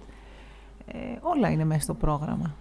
[0.86, 2.54] Ε, όλα είναι μέσα στο πρόγραμμα.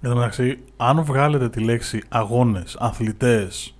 [0.00, 3.74] Εν τω μεταξύ, αν βγάλετε τη λέξη αγώνες, αθλητές,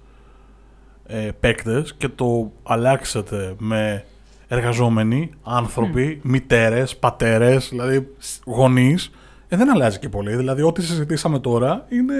[1.06, 4.04] ε, παίκτες και το αλλάξετε με
[4.48, 6.28] εργαζόμενοι, άνθρωποι, mm.
[6.28, 8.08] μητέρες, πατέρες, δηλαδή
[8.44, 9.10] γονείς,
[9.48, 10.36] ε, δεν αλλάζει και πολύ.
[10.36, 12.14] Δηλαδή, ό,τι συζητήσαμε τώρα είναι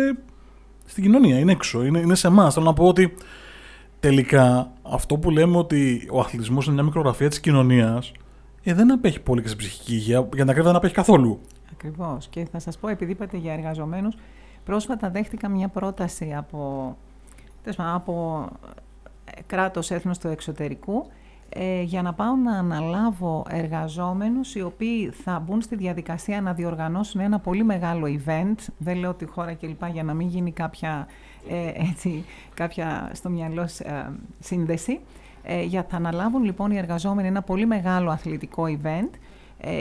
[0.85, 2.55] στην κοινωνία, είναι έξω, είναι, είναι σε εμάς.
[2.55, 3.15] Θέλω να πω ότι
[4.01, 8.13] τελικά αυτό που λέμε ότι ο αθλητισμός είναι μια μικρογραφία της κοινωνίας,
[8.63, 10.29] ε, δεν απέχει πολύ και σε ψυχική υγεία.
[10.35, 11.41] Για να κρύβει, δεν απέχει καθόλου.
[11.73, 12.27] Ακριβώς.
[12.31, 14.17] Και θα σας πω, επειδή είπατε για εργαζομένους,
[14.65, 16.97] πρόσφατα δέχτηκα μια πρόταση από
[17.77, 18.47] από
[19.25, 21.07] ε, κράτος έθνος του εξωτερικού
[21.49, 27.21] ε, για να πάω να αναλάβω εργαζόμενους οι οποίοι θα μπουν στη διαδικασία να διοργανώσουν
[27.21, 31.07] ένα πολύ μεγάλο event, δεν λέω τη χώρα κλπ για να μην γίνει κάποια,
[31.49, 32.25] ε, έτσι,
[32.55, 33.93] κάποια στο μυαλό ε,
[34.39, 35.01] σύνδεση,
[35.43, 39.24] ε, για θα αναλάβουν λοιπόν οι εργαζόμενοι ένα πολύ μεγάλο αθλητικό event Ε,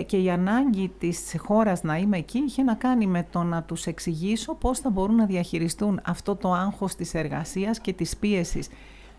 [0.06, 3.86] και η ανάγκη της χώρας να είμαι εκεί είχε να κάνει με το να τους
[3.86, 8.70] εξηγήσω πώς θα μπορούν να διαχειριστούν αυτό το άγχος της εργασίας και της πίεσης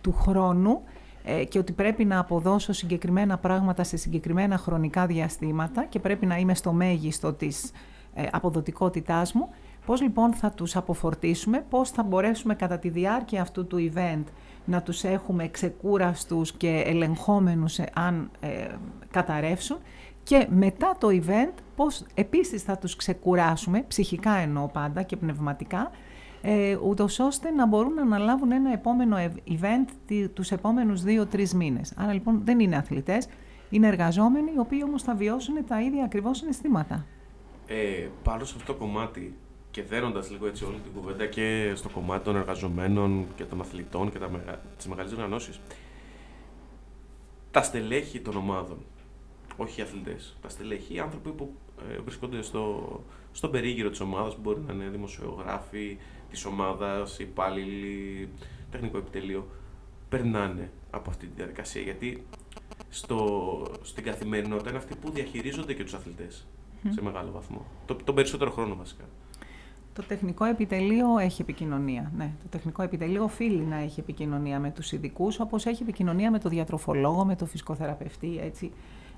[0.01, 0.83] του χρόνου
[1.25, 6.37] ε, και ότι πρέπει να αποδώσω συγκεκριμένα πράγματα σε συγκεκριμένα χρονικά διαστήματα και πρέπει να
[6.37, 7.71] είμαι στο μέγιστο της
[8.14, 9.49] ε, αποδοτικότητάς μου.
[9.87, 14.25] Πώς λοιπόν θα τους αποφορτήσουμε, πώς θα μπορέσουμε κατά τη διάρκεια αυτού του event
[14.64, 18.67] να τους έχουμε ξεκούραστους και ελεγχόμενους αν ε,
[19.11, 19.77] καταρρεύσουν
[20.25, 25.91] και μετά το event πώς επίσης θα τους ξεκουράσουμε, ψυχικά εννοώ πάντα και πνευματικά,
[26.43, 29.17] ε, ούτως ώστε να μπορούν να αναλάβουν ένα επόμενο
[29.49, 31.93] event τους επόμενους δύο-τρεις μήνες.
[31.97, 33.29] Άρα λοιπόν δεν είναι αθλητές,
[33.71, 37.07] είναι εργαζόμενοι, οι οποίοι όμως θα βιώσουν τα ίδια ακριβώς συναισθήματα.
[37.67, 39.37] Ε, πάνω σε αυτό το κομμάτι
[39.71, 44.11] και δέρνοντα λίγο έτσι όλη την κουβέντα και στο κομμάτι των εργαζομένων και των αθλητών
[44.11, 44.19] και
[44.77, 45.61] τις μεγάλε οργανώσεις.
[47.51, 48.79] Τα στελέχη των ομάδων,
[49.57, 51.55] όχι οι αθλητές, τα στελέχη, οι άνθρωποι που
[51.90, 53.01] ε, βρίσκονται στο,
[53.33, 55.99] στον περίγυρο της ομάδας, που μπορεί να είναι δημοσιογράφοι
[56.31, 58.29] της ομάδας, υπάλληλοι,
[58.71, 59.47] τεχνικό επιτελείο,
[60.09, 61.83] περνάνε από αυτή τη διαδικασία.
[61.83, 62.27] Γιατί
[62.88, 66.47] στο, στην καθημερινότητα είναι αυτοί που διαχειρίζονται και τους αθλητές
[66.88, 67.67] σε μεγάλο βαθμό.
[67.87, 69.05] Το, τον περισσότερο χρόνο βασικά.
[69.95, 72.12] Το τεχνικό επιτελείο έχει επικοινωνία.
[72.17, 76.38] Ναι, το τεχνικό επιτελείο οφείλει να έχει επικοινωνία με τους ειδικούς, όπως έχει επικοινωνία με
[76.38, 78.73] το διατροφολόγο, με το φυσικοθεραπευτή, έτσι.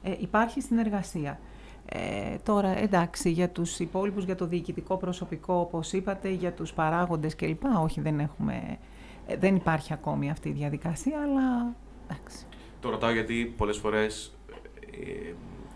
[0.07, 1.41] Ε, υπάρχει συνεργασία.
[1.87, 7.37] Ε, τώρα, εντάξει, για τους υπόλοιπους, για το διοικητικό προσωπικό, όπως είπατε, για τους παράγοντες
[7.37, 7.63] κλπ.
[7.83, 8.79] Όχι, δεν έχουμε...
[9.27, 11.75] Ε, δεν υπάρχει ακόμη αυτή η διαδικασία, αλλά
[12.09, 12.47] εντάξει.
[12.81, 14.37] Το ρωτάω γιατί πολλές φορές,
[14.81, 15.33] ε,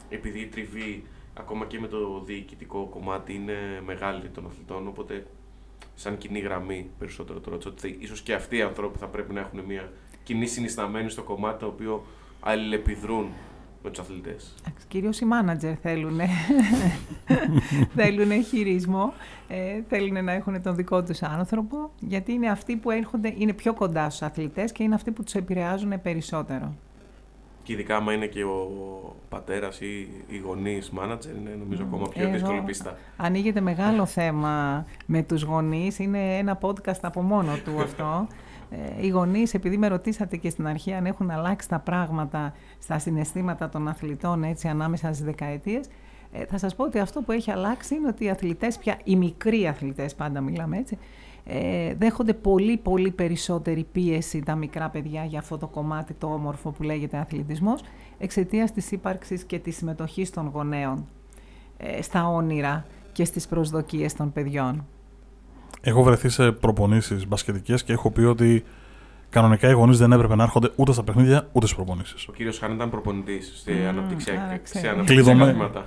[0.09, 5.27] επειδή η τριβή ακόμα και με το διοικητικό κομμάτι είναι μεγάλη των αθλητών, οπότε
[5.95, 9.40] σαν κοινή γραμμή περισσότερο το ρωτήσω ότι ίσως και αυτοί οι άνθρωποι θα πρέπει να
[9.40, 12.05] έχουν μια κοινή συνισταμένη στο κομμάτι το οποίο
[12.40, 13.29] αλληλεπιδρούν
[13.83, 14.55] με τους αθλητές.
[14.88, 16.21] Κυρίως οι μάνατζερ θέλουν.
[17.97, 19.12] θέλουν χειρισμό.
[19.49, 21.90] Ε, θέλουν να έχουν τον δικό τους άνθρωπο.
[22.01, 25.35] Γιατί είναι αυτοί που έρχονται, είναι πιο κοντά στους αθλητές και είναι αυτοί που τους
[25.35, 26.75] επηρεάζουν περισσότερο.
[27.62, 28.71] Και ειδικά άμα είναι και ο
[29.29, 32.99] πατέρας ή οι γονείς μάνατζερ, είναι νομίζω ακόμα πιο Εδώ δύσκολη πίστα.
[33.16, 35.99] Ανοίγεται μεγάλο θέμα με τους γονείς.
[35.99, 38.27] Είναι ένα podcast από μόνο του αυτό.
[38.70, 42.98] Ε, οι γονείς, επειδή με ρωτήσατε και στην αρχή αν έχουν αλλάξει τα πράγματα στα
[42.98, 45.88] συναισθήματα των αθλητών έτσι ανάμεσα στις δεκαετίες,
[46.33, 49.16] ε, θα σας πω ότι αυτό που έχει αλλάξει είναι ότι οι αθλητές πια, οι
[49.16, 50.98] μικροί αθλητές, πάντα μιλάμε έτσι,
[51.44, 56.70] ε, δέχονται πολύ πολύ περισσότερη πίεση τα μικρά παιδιά για αυτό το κομμάτι το όμορφο
[56.70, 57.83] που λέγεται αθλητισμός
[58.18, 61.09] εξαιτίας της ύπαρξης και της συμμετοχής των γονέων
[61.76, 64.87] ε, στα όνειρα και στις προσδοκίες των παιδιών.
[65.81, 68.64] Έχω βρεθεί σε προπονήσεις μπασκετικές και έχω πει ότι
[69.31, 72.27] Κανονικά οι γονείς δεν έπρεπε να έρχονται ούτε στα παιχνίδια ούτε στις προπονήσεις.
[72.29, 74.61] Ο κύριος Χάν ήταν προπονητής σε mm, αναπτυξιακά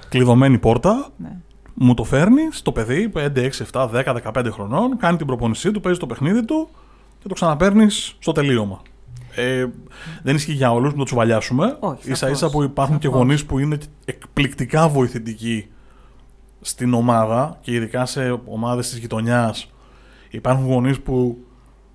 [0.09, 1.09] Κλειδωμένη πόρτα.
[1.17, 1.37] Ναι
[1.73, 5.79] μου το φέρνει το παιδί 5, 6, 7, 10, 15 χρονών, κάνει την προπονησή του,
[5.79, 6.69] παίζει το παιχνίδι του
[7.19, 8.81] και το ξαναπέρνει στο τελείωμα.
[9.35, 9.65] Ε,
[10.23, 11.77] δεν ισχύει για όλους, να το τσουβαλιάσουμε.
[12.11, 15.67] σα ίσα που υπάρχουν και γονείς που είναι εκπληκτικά βοηθητικοί
[16.61, 19.72] στην ομάδα και ειδικά σε ομάδες της γειτονιάς.
[20.33, 21.37] Υπάρχουν γονείς που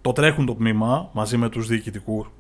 [0.01, 2.31] το τρέχουν το τμήμα μαζί με τους διοικητικούς,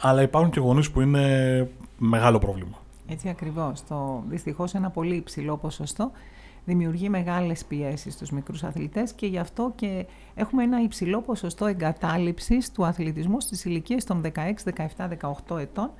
[0.00, 2.78] αλλά υπάρχουν και γονείς που είναι μεγάλο πρόβλημα.
[3.08, 3.84] Έτσι ακριβώς.
[3.84, 6.10] Το, δυστυχώς ένα πολύ υψηλό ποσοστό
[6.64, 12.72] δημιουργεί μεγάλες πιέσεις στους μικρούς αθλητές και γι' αυτό και έχουμε ένα υψηλό ποσοστό εγκατάλειψης
[12.72, 14.28] του αθλητισμού στις ηλικίες των 16,
[14.96, 15.08] 17,
[15.48, 15.90] 18 ετών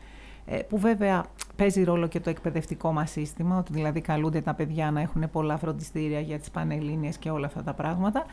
[0.46, 1.24] ε, που βέβαια
[1.56, 5.56] παίζει ρόλο και το εκπαιδευτικό μας σύστημα, ότι δηλαδή καλούνται τα παιδιά να έχουν πολλά
[5.56, 8.26] φροντιστήρια για τις πανελλήνιες και όλα αυτά τα πράγματα,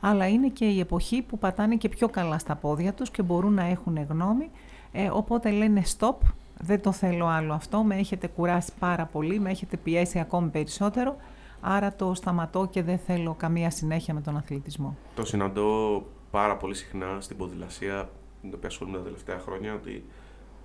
[0.00, 3.54] αλλά είναι και η εποχή που πατάνε και πιο καλά στα πόδια τους και μπορούν
[3.54, 4.50] να έχουν γνώμη,
[4.92, 6.16] ε, οπότε λένε stop,
[6.60, 11.16] δεν το θέλω άλλο αυτό, με έχετε κουράσει πάρα πολύ, με έχετε πιέσει ακόμη περισσότερο,
[11.60, 14.96] άρα το σταματώ και δεν θέλω καμία συνέχεια με τον αθλητισμό.
[15.14, 20.04] Το συναντώ πάρα πολύ συχνά στην ποδηλασία, την οποία ασχολούμαι τα τελευταία χρόνια, ότι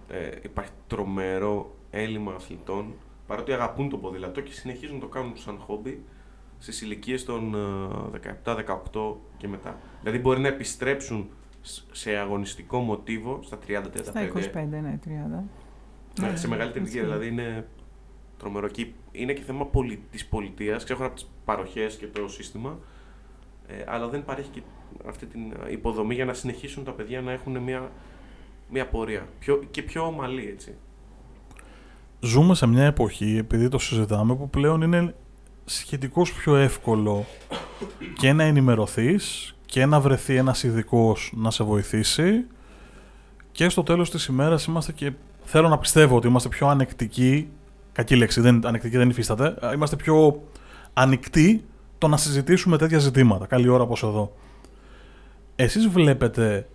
[0.07, 2.93] ε, υπάρχει τρομερό έλλειμμα αθλητών,
[3.27, 6.03] παρότι αγαπούν το ποδηλατό και συνεχίζουν να το κάνουν σαν χόμπι
[6.63, 7.55] στις ηλικίες των
[8.45, 9.77] 17, ε, 18 και μετά.
[9.99, 11.29] Δηλαδή μπορεί να επιστρέψουν
[11.91, 14.03] σε αγωνιστικό μοτίβο στα 30-35.
[14.03, 15.43] Στα 25, ναι, 30.
[16.19, 17.67] Ναι, σε μεγαλύτερη ηλικία, δηλαδή είναι
[18.37, 18.67] τρομερό.
[18.67, 20.03] Και είναι και θέμα πολι...
[20.11, 22.79] της πολιτείας, ξέρω από τις παροχές και το σύστημα,
[23.67, 24.61] ε, αλλά δεν παρέχει και
[25.07, 27.91] αυτή την υποδομή για να συνεχίσουν τα παιδιά να έχουν μια,
[28.69, 29.27] μια πορεία.
[29.39, 30.75] Πιο, και πιο ομαλή, έτσι.
[32.19, 35.15] Ζούμε σε μια εποχή, επειδή το συζητάμε, που πλέον είναι
[35.65, 37.25] σχετικώς πιο εύκολο
[38.17, 42.45] και να ενημερωθείς και να βρεθεί ένας ειδικός να σε βοηθήσει
[43.51, 45.11] και στο τέλος της ημέρας είμαστε και
[45.43, 47.49] θέλω να πιστεύω ότι είμαστε πιο ανεκτικοί
[47.93, 49.55] κακή λέξη, δεν, ανεκτική δεν υφίσταται.
[49.73, 50.43] Είμαστε πιο
[50.93, 51.63] ανοιχτοί
[51.97, 53.45] το να συζητήσουμε τέτοια ζητήματα.
[53.45, 54.35] Καλή ώρα όπως εδώ.
[55.55, 56.67] Εσείς βλέπετε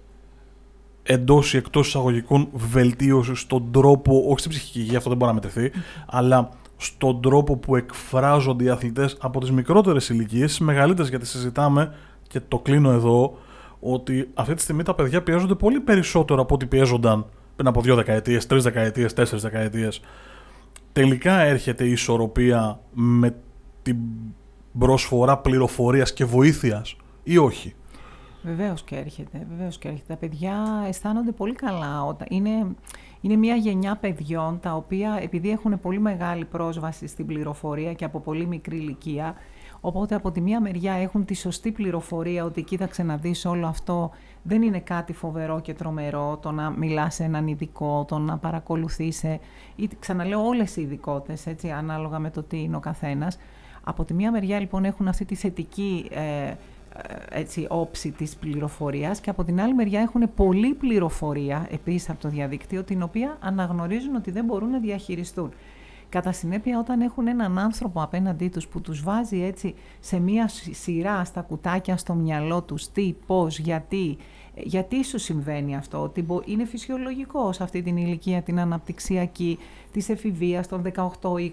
[1.02, 5.40] εντός ή εκτός εισαγωγικών βελτίωσης στον τρόπο, όχι στην ψυχική υγεία, αυτό δεν μπορεί να
[5.40, 5.70] μετρηθεί,
[6.06, 11.94] αλλά στον τρόπο που εκφράζονται οι αθλητές από τις μικρότερες ηλικίες, στι μεγαλύτερες, γιατί συζητάμε
[12.28, 13.38] και το κλείνω εδώ,
[13.80, 17.94] ότι αυτή τη στιγμή τα παιδιά πιέζονται πολύ περισσότερο από ό,τι πιέζονταν πριν από δύο
[17.94, 20.00] δεκαετίες, τρεις δεκαετίες, τέσσερις δεκαετίες.
[20.92, 23.34] Τελικά έρχεται η ισορροπία με
[23.82, 23.96] την
[24.78, 27.74] προσφορά πληροφορίας και βοήθειας ή όχι;
[28.42, 29.46] Βεβαίως και έρχεται.
[29.50, 30.06] Βεβαίως και έρχεται.
[30.08, 32.04] Τα παιδιά αισθάνονται πολύ καλά.
[32.04, 32.66] Όταν είναι,
[33.20, 38.20] είναι μια γενιά παιδιών τα οποία επειδή έχουν πολύ μεγάλη πρόσβαση στην πληροφορία και από
[38.20, 39.34] πολύ μικρή ηλικία,
[39.80, 44.10] οπότε από τη μία μεριά έχουν τη σωστή πληροφορία ότι κοίταξε να δεις όλο αυτό
[44.42, 49.22] δεν είναι κάτι φοβερό και τρομερό το να μιλάς σε έναν ειδικό, το να παρακολουθείς,
[49.76, 53.38] ή ξαναλέω όλες οι ειδικότητες, έτσι, ανάλογα με το τι είναι ο καθένας.
[53.84, 56.56] Από τη μία μεριά λοιπόν έχουν αυτή τη θετική ε, ε,
[57.30, 62.28] έτσι, όψη της πληροφορίας και από την άλλη μεριά έχουν πολλή πληροφορία επίσης από το
[62.28, 65.52] διαδίκτυο την οποία αναγνωρίζουν ότι δεν μπορούν να διαχειριστούν.
[66.08, 71.24] Κατά συνέπεια όταν έχουν έναν άνθρωπο απέναντί τους που τους βάζει έτσι σε μία σειρά
[71.24, 74.16] στα κουτάκια στο μυαλό τους τι, πώς, γιατί,
[74.54, 79.58] γιατί σου συμβαίνει αυτό, ότι είναι φυσιολογικός σε αυτή την ηλικία την αναπτυξιακή
[79.92, 81.50] της εφηβείας των 18, 20,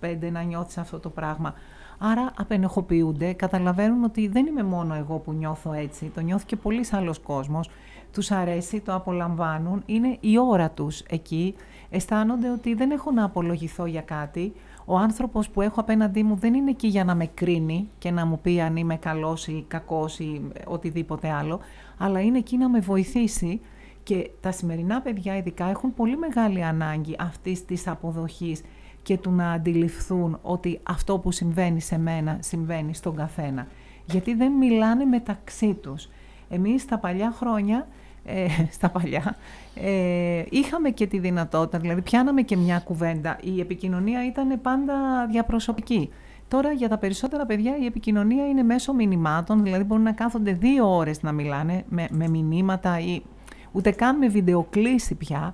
[0.00, 1.54] 25 να νιώθεις αυτό το πράγμα.
[1.98, 6.84] Άρα απενεχοποιούνται, καταλαβαίνουν ότι δεν είμαι μόνο εγώ που νιώθω έτσι, το νιώθει και πολλοί
[6.90, 7.70] άλλος κόσμος,
[8.12, 11.54] τους αρέσει, το απολαμβάνουν, είναι η ώρα τους εκεί,
[11.90, 14.52] αισθάνονται ότι δεν έχω να απολογηθώ για κάτι,
[14.84, 18.26] ο άνθρωπος που έχω απέναντί μου δεν είναι εκεί για να με κρίνει και να
[18.26, 21.60] μου πει αν είμαι καλός ή κακός ή οτιδήποτε άλλο,
[21.98, 23.60] αλλά είναι εκεί να με βοηθήσει.
[24.02, 28.62] Και τα σημερινά παιδιά ειδικά έχουν πολύ μεγάλη ανάγκη αυτής της αποδοχής
[29.04, 33.66] και του να αντιληφθούν ότι αυτό που συμβαίνει σε μένα συμβαίνει στον καθένα.
[34.04, 36.08] Γιατί δεν μιλάνε μεταξύ τους.
[36.48, 37.88] Εμείς στα παλιά χρόνια,
[38.24, 39.36] ε, στα παλιά,
[39.74, 43.38] ε, είχαμε και τη δυνατότητα, δηλαδή πιάναμε και μια κουβέντα.
[43.42, 46.10] Η επικοινωνία ήταν πάντα διαπροσωπική.
[46.48, 50.96] Τώρα για τα περισσότερα παιδιά η επικοινωνία είναι μέσω μηνυμάτων, δηλαδή μπορούν να κάθονται δύο
[50.96, 53.22] ώρες να μιλάνε με, με μηνύματα ή
[53.72, 55.52] ούτε καν με βιντεοκλήση πια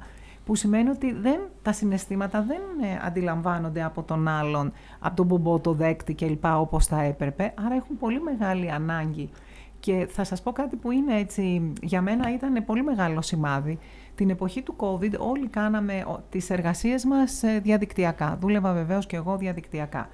[0.51, 5.59] που σημαίνει ότι δεν, τα συναισθήματα δεν ε, αντιλαμβάνονται από τον άλλον, από τον μπομπό,
[5.59, 6.45] το δέκτη κλπ.
[6.45, 9.31] όπως θα έπρεπε, άρα έχουν πολύ μεγάλη ανάγκη.
[9.81, 13.79] Και θα σας πω κάτι που είναι έτσι, για μένα ήταν πολύ μεγάλο σημάδι.
[14.15, 18.39] Την εποχή του COVID όλοι κάναμε τις εργασίες μας ε, διαδικτυακά.
[18.41, 20.09] Δούλευα βεβαίως και εγώ διαδικτυακά.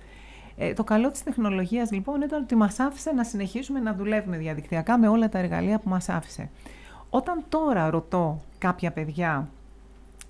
[0.56, 4.98] Ε, το καλό της τεχνολογίας λοιπόν ήταν ότι μας άφησε να συνεχίσουμε να δουλεύουμε διαδικτυακά
[4.98, 6.50] με όλα τα εργαλεία που μας άφησε.
[7.10, 9.48] Όταν τώρα ρωτώ κάποια παιδιά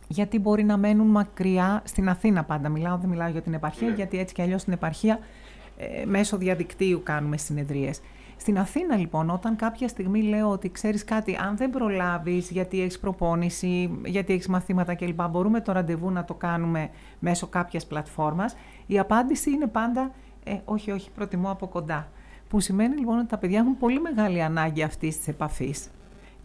[0.09, 2.69] γιατί μπορεί να μένουν μακριά στην Αθήνα πάντα.
[2.69, 3.95] Μιλάω, δεν μιλάω για την επαρχία, ναι.
[3.95, 5.19] γιατί έτσι κι αλλιώς στην επαρχία
[5.77, 8.01] ε, μέσω διαδικτύου κάνουμε συνεδρίες.
[8.37, 12.99] Στην Αθήνα λοιπόν, όταν κάποια στιγμή λέω ότι ξέρεις κάτι, αν δεν προλάβεις γιατί έχεις
[12.99, 15.23] προπόνηση, γιατί έχεις μαθήματα κλπ.
[15.23, 18.57] Μπορούμε το ραντεβού να το κάνουμε μέσω κάποιας πλατφόρμας.
[18.87, 20.11] Η απάντηση είναι πάντα
[20.45, 22.09] ε, όχι, όχι, προτιμώ από κοντά.
[22.49, 25.89] Που σημαίνει λοιπόν ότι τα παιδιά έχουν πολύ μεγάλη ανάγκη αυτής της επαφής.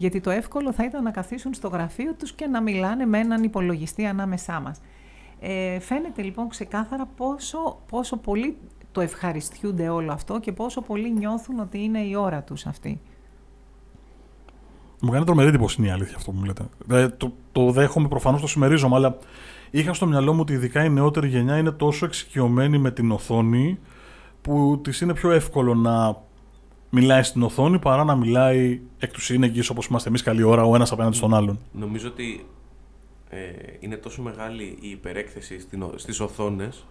[0.02, 3.42] Γιατί το εύκολο θα ήταν να καθίσουν στο γραφείο τους και να μιλάνε με έναν
[3.42, 4.80] υπολογιστή ανάμεσά μας.
[5.40, 8.56] Ε, φαίνεται λοιπόν ξεκάθαρα πόσο, πόσο πολύ
[8.92, 13.00] το ευχαριστιούνται όλο αυτό και πόσο πολύ νιώθουν ότι είναι η ώρα τους αυτή.
[15.00, 16.62] Μου κάνει τρομερή εντύπωση είναι η αλήθεια αυτό που μου λέτε.
[16.90, 19.16] Ε, το, το δέχομαι, προφανώς το συμμερίζομαι, αλλά
[19.70, 23.78] είχα στο μυαλό μου ότι ειδικά η νεότερη γενιά είναι τόσο εξοικειωμένη με την οθόνη
[24.42, 26.16] που της είναι πιο εύκολο να
[26.94, 30.74] μιλάει στην οθόνη παρά να μιλάει εκ του σύνεγγυς όπως είμαστε εμείς καλή ώρα ο
[30.74, 31.58] ένας απέναντι στον άλλον.
[31.72, 32.46] Νομίζω ότι
[33.28, 33.38] ε,
[33.80, 35.58] είναι τόσο μεγάλη η υπερέκθεση
[35.94, 36.86] στις οθόνες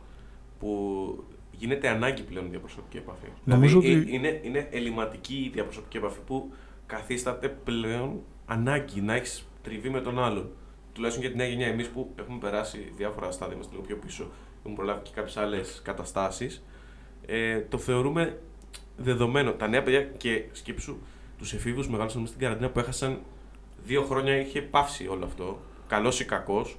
[0.59, 3.27] που γίνεται ανάγκη πλέον η διαπροσωπική επαφή.
[3.43, 4.11] Νομίζω δηλαδή, ότι...
[4.11, 6.53] Ε, είναι, είναι ελληματική η διαπροσωπική επαφή που
[6.85, 10.49] καθίσταται πλέον ανάγκη να έχεις τριβή με τον άλλον.
[10.93, 14.27] Τουλάχιστον για την νέα γενιά, εμείς που έχουμε περάσει διάφορα στάδια, είμαστε λίγο πιο πίσω,
[14.59, 16.63] έχουμε προλάβει και κάποιες άλλες καταστάσεις,
[17.25, 18.39] ε, το θεωρούμε
[19.03, 19.51] δεδομένο.
[19.51, 20.97] Τα νέα παιδιά και σκέψου
[21.37, 23.17] τους εφήβους μεγάλωσαν στην καραντίνα που έχασαν
[23.85, 25.59] δύο χρόνια είχε πάυσει όλο αυτό.
[25.87, 26.77] Καλός ή κακός.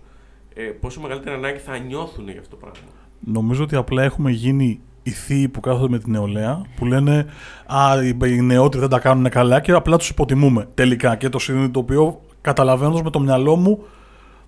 [0.54, 2.88] Ε, πόσο μεγαλύτερη ανάγκη θα νιώθουν για αυτό το πράγμα.
[3.20, 7.26] Νομίζω ότι απλά έχουμε γίνει οι θείοι που κάθονται με την νεολαία που λένε
[7.66, 11.16] Α, οι νεότεροι δεν τα κάνουν καλά και απλά τους υποτιμούμε τελικά.
[11.16, 13.84] Και το συνειδητοποιώ καταλαβαίνοντας με το μυαλό μου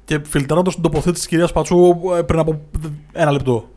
[0.05, 2.61] και φιλτράροντας την τοποθέτηση της κυρίας Πατσού ε, πριν από
[3.13, 3.69] ένα λεπτό.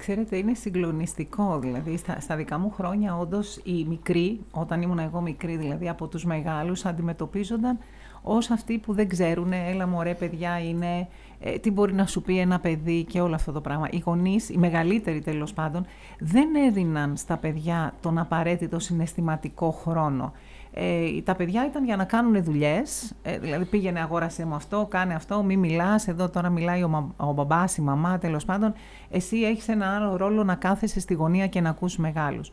[0.00, 1.58] Ξέρετε, είναι συγκλονιστικό.
[1.58, 6.06] Δηλαδή, στα, στα δικά μου χρόνια, όντως οι μικροί, όταν ήμουν εγώ μικρή, δηλαδή από
[6.06, 7.78] τους μεγάλους, αντιμετωπίζονταν
[8.22, 11.08] ως αυτοί που δεν ξέρουν, έλα μωρέ παιδιά είναι,
[11.40, 13.86] ε, τι μπορεί να σου πει ένα παιδί και όλο αυτό το πράγμα.
[13.90, 15.86] Οι γονείς, οι μεγαλύτεροι τέλος πάντων,
[16.18, 20.32] δεν έδιναν στα παιδιά τον απαραίτητο συναισθηματικό χρόνο.
[20.72, 23.12] Ε, τα παιδιά ήταν για να κάνουν δουλειές.
[23.22, 26.08] Ε, δηλαδή πήγαινε, αγόρασε μου αυτό, κάνε αυτό, μη μιλάς.
[26.08, 28.72] Εδώ τώρα μιλάει ο, ο μπαμπάς, η μαμά, τέλος πάντων.
[29.10, 32.50] Εσύ έχεις ένα άλλο ρόλο να κάθεσαι στη γωνία και να ακούς μεγάλους.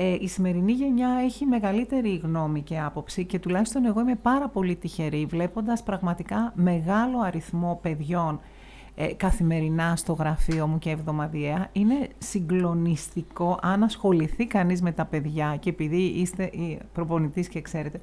[0.00, 4.76] Ε, η σημερινή γενιά έχει μεγαλύτερη γνώμη και άποψη και τουλάχιστον εγώ είμαι πάρα πολύ
[4.76, 8.40] τυχερή βλέποντας πραγματικά μεγάλο αριθμό παιδιών
[8.94, 11.68] ε, καθημερινά στο γραφείο μου και εβδομαδιαία.
[11.72, 16.50] Είναι συγκλονιστικό αν ασχοληθεί κανείς με τα παιδιά και επειδή είστε
[16.92, 18.00] προπονητής και ξέρετε,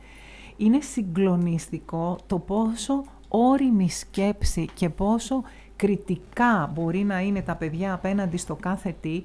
[0.58, 5.44] είναι συγκλονιστικό το πόσο όριμη σκέψη και πόσο
[5.76, 9.22] κριτικά μπορεί να είναι τα παιδιά απέναντι στο κάθε τι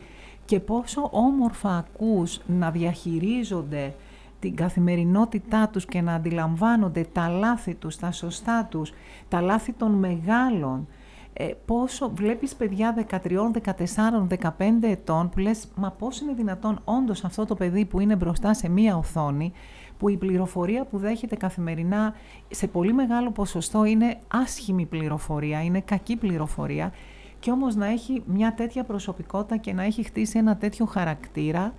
[0.51, 3.95] και πόσο όμορφα ακούς να διαχειρίζονται
[4.41, 8.93] την καθημερινότητά τους και να αντιλαμβάνονται τα λάθη τους, τα σωστά τους,
[9.29, 10.89] τα λάθη των μεγάλων.
[11.33, 17.25] Ε, πόσο βλέπεις παιδιά 13, 14, 15 ετών που λες μα πώς είναι δυνατόν όντως
[17.25, 19.53] αυτό το παιδί που είναι μπροστά σε μία οθόνη
[19.99, 22.15] που η πληροφορία που δέχεται καθημερινά
[22.49, 26.93] σε πολύ μεγάλο ποσοστό είναι άσχημη πληροφορία, είναι κακή πληροφορία
[27.41, 31.75] και όμως να έχει μια τέτοια προσωπικότητα και να έχει χτίσει ένα τέτοιο χαρακτήρα,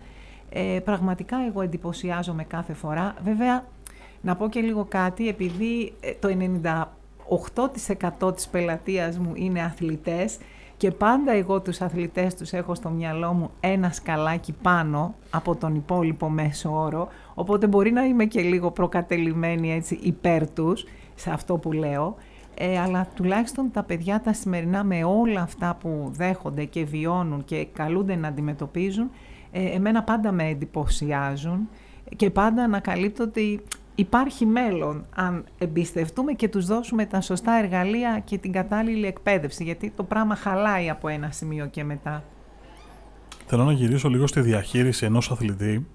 [0.49, 3.15] ε, πραγματικά εγώ εντυπωσιάζομαι κάθε φορά.
[3.23, 3.65] Βέβαια,
[4.21, 6.27] να πω και λίγο κάτι, επειδή ε, το
[8.27, 10.37] 98% της πελατείας μου είναι αθλητές
[10.77, 15.75] και πάντα εγώ τους αθλητές τους έχω στο μυαλό μου ένα σκαλάκι πάνω από τον
[15.75, 21.57] υπόλοιπο μέσο όρο, οπότε μπορεί να είμαι και λίγο προκατελημένη έτσι υπέρ τους σε αυτό
[21.57, 22.15] που λέω,
[22.63, 27.67] ε, αλλά τουλάχιστον τα παιδιά τα σημερινά με όλα αυτά που δέχονται και βιώνουν και
[27.73, 29.09] καλούνται να αντιμετωπίζουν,
[29.51, 31.69] ε, εμένα πάντα με εντυπωσιάζουν
[32.15, 33.61] και πάντα ανακαλύπτω ότι
[33.95, 39.89] υπάρχει μέλλον αν εμπιστευτούμε και τους δώσουμε τα σωστά εργαλεία και την κατάλληλη εκπαίδευση, γιατί
[39.95, 42.23] το πράγμα χαλάει από ένα σημείο και μετά.
[43.45, 45.87] Θέλω να γυρίσω λίγο στη διαχείριση ενός αθλητή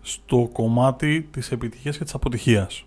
[0.00, 2.86] στο κομμάτι της επιτυχίας και της αποτυχίας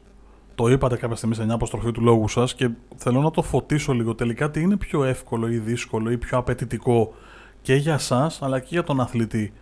[0.59, 3.93] το είπατε κάποια στιγμή σε μια αποστροφή του λόγου σας και θέλω να το φωτίσω
[3.93, 4.15] λίγο.
[4.15, 7.13] Τελικά τι είναι πιο εύκολο ή δύσκολο ή πιο απαιτητικό
[7.61, 9.53] και για εσά αλλά και για τον αθλητή.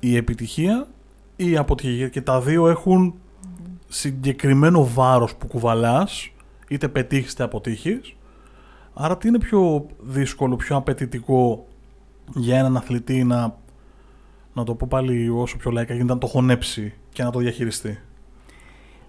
[0.00, 0.86] Η επιτυχία
[1.36, 2.08] ή η αποτυχία.
[2.08, 3.14] Και τα δύο έχουν
[3.88, 6.30] συγκεκριμένο βάρος που κουβαλάς,
[6.68, 8.16] είτε πετύχεις είτε αποτύχεις.
[8.94, 11.66] Άρα τι είναι πιο δύσκολο, πιο απαιτητικό
[12.34, 13.56] για έναν αθλητή να,
[14.52, 17.98] να το πω πάλι όσο πιο λαϊκά γίνεται, να το χωνέψει και να το διαχειριστεί;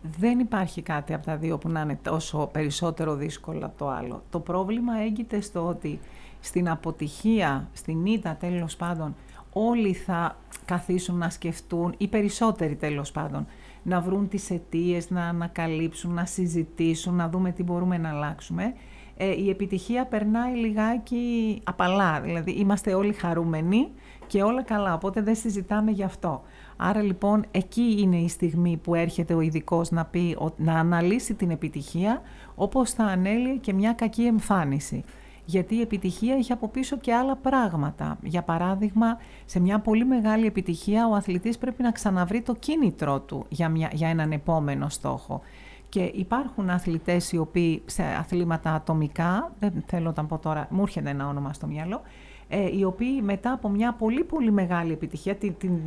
[0.01, 4.23] Δεν υπάρχει κάτι από τα δύο που να είναι τόσο περισσότερο δύσκολο από το άλλο.
[4.29, 5.99] Το πρόβλημα έγκυται στο ότι
[6.39, 9.15] στην αποτυχία, στην ήττα τέλος πάντων,
[9.53, 13.47] όλοι θα καθίσουν να σκεφτούν, οι περισσότεροι τέλος πάντων,
[13.83, 18.73] να βρουν τις αιτίες, να ανακαλύψουν, να συζητήσουν, να δούμε τι μπορούμε να αλλάξουμε.
[19.17, 23.87] Ε, η επιτυχία περνάει λιγάκι απαλά, δηλαδή είμαστε όλοι χαρούμενοι
[24.27, 26.41] και όλα καλά, οπότε δεν συζητάμε γι' αυτό.
[26.77, 31.51] Άρα λοιπόν εκεί είναι η στιγμή που έρχεται ο ειδικός να πει, να αναλύσει την
[31.51, 32.21] επιτυχία
[32.55, 35.03] όπως θα ανέλυε και μια κακή εμφάνιση.
[35.45, 38.17] Γιατί η επιτυχία έχει από πίσω και άλλα πράγματα.
[38.23, 43.45] Για παράδειγμα, σε μια πολύ μεγάλη επιτυχία ο αθλητής πρέπει να ξαναβρει το κίνητρό του
[43.49, 45.41] για, μια, για έναν επόμενο στόχο.
[45.89, 51.09] Και υπάρχουν αθλητές οι οποίοι σε αθλήματα ατομικά, δεν θέλω να πω τώρα, μου έρχεται
[51.09, 52.01] ένα όνομα στο μυαλό,
[52.49, 55.79] ε, οι οποίοι μετά από μια πολύ πολύ μεγάλη επιτυχία, την, την,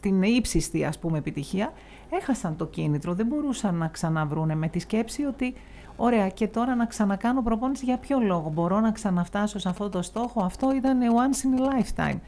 [0.00, 1.72] την ύψιστη ας πούμε επιτυχία,
[2.10, 5.54] έχασαν το κίνητρο, δεν μπορούσαν να ξαναβρούνε με τη σκέψη ότι
[5.96, 10.02] ωραία και τώρα να ξανακάνω προπόνηση για ποιο λόγο, μπορώ να ξαναφτάσω σε αυτό το
[10.02, 12.18] στόχο, αυτό ήταν once in a lifetime,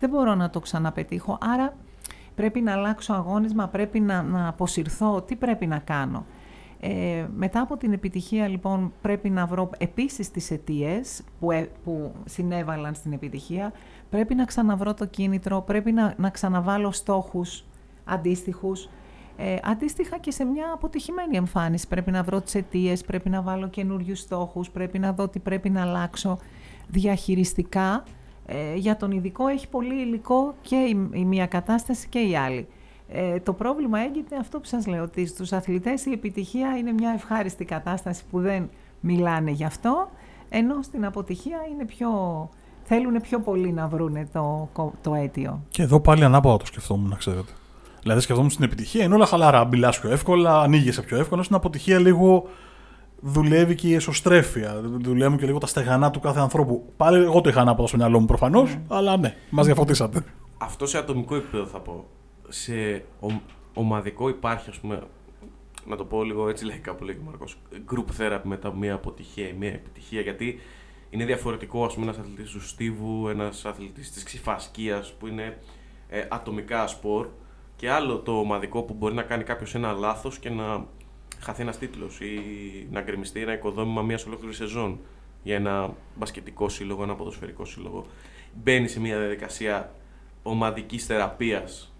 [0.00, 1.76] δεν μπορώ να το ξαναπετύχω, άρα
[2.34, 6.24] πρέπει να αλλάξω αγώνισμα, πρέπει να, να αποσυρθώ, τι πρέπει να κάνω;
[6.80, 12.12] Ε, μετά από την επιτυχία λοιπόν πρέπει να βρω επίσης τις αιτίες που, ε, που
[12.24, 13.72] συνέβαλαν στην επιτυχία.
[14.10, 17.64] Πρέπει να ξαναβρω το κίνητρο, πρέπει να, να ξαναβάλω στόχους
[18.04, 18.88] αντίστοιχους.
[19.36, 23.68] Ε, αντίστοιχα και σε μια αποτυχημένη εμφάνιση πρέπει να βρω τις αιτίες, πρέπει να βάλω
[23.68, 26.38] καινούριους στόχους, πρέπει να δω τι πρέπει να αλλάξω
[26.88, 28.04] διαχειριστικά.
[28.46, 32.66] Ε, για τον ειδικό έχει πολύ υλικό και η, η μία κατάσταση και η άλλη.
[33.08, 37.10] Ε, το πρόβλημα έγκυται αυτό που σας λέω, ότι στους αθλητές η επιτυχία είναι μια
[37.14, 38.68] ευχάριστη κατάσταση που δεν
[39.00, 40.08] μιλάνε γι' αυτό,
[40.48, 42.10] ενώ στην αποτυχία είναι πιο...
[42.82, 44.68] θέλουν πιο πολύ να βρούνε το,
[45.02, 45.62] το αίτιο.
[45.68, 47.52] Και εδώ πάλι ανάποδα το σκεφτόμουν, να ξέρετε.
[48.02, 51.98] Δηλαδή σκεφτόμουν στην επιτυχία, είναι όλα χαλαρά, μιλάς πιο εύκολα, ανοίγεσαι πιο εύκολα, στην αποτυχία
[51.98, 52.48] λίγο
[53.20, 54.80] δουλεύει και η εσωστρέφεια.
[54.82, 56.92] Δουλεύουν και λίγο τα στεγανά του κάθε ανθρώπου.
[56.96, 60.24] Πάλι εγώ το είχα ανάποδα στο μυαλό μου προφανώς, αλλά ναι, μας διαφωτίσατε.
[60.58, 62.04] Αυτό σε ατομικό επίπεδο θα πω.
[62.48, 63.04] Σε
[63.74, 65.02] ομαδικό υπάρχει, ας πούμε,
[65.86, 69.48] να το πω λίγο έτσι λαϊκά που λέει ο Μαρκός, group therapy μετά μία αποτυχία
[69.48, 70.60] ή μία επιτυχία, γιατί
[71.10, 75.58] είναι διαφορετικό ας πούμε ένας αθλητής του στίβου, ένας αθλητής της ξυφασκίας που είναι
[76.08, 77.28] ε, ατομικά σπορ
[77.76, 80.86] και άλλο το ομαδικό που μπορεί να κάνει κάποιος ένα λάθος και να
[81.40, 82.38] χαθεί ένας τίτλος ή
[82.90, 85.00] να γκρεμιστεί ένα οικοδόμημα μιας ολόκληρης σεζόν
[85.42, 88.06] για ένα μπασκετικό σύλλογο, ένα ποδοσφαιρικό σύλλογο.
[88.54, 89.92] Μπαίνει σε μια διαδικασία
[90.42, 91.95] ομαδικής θεραπείας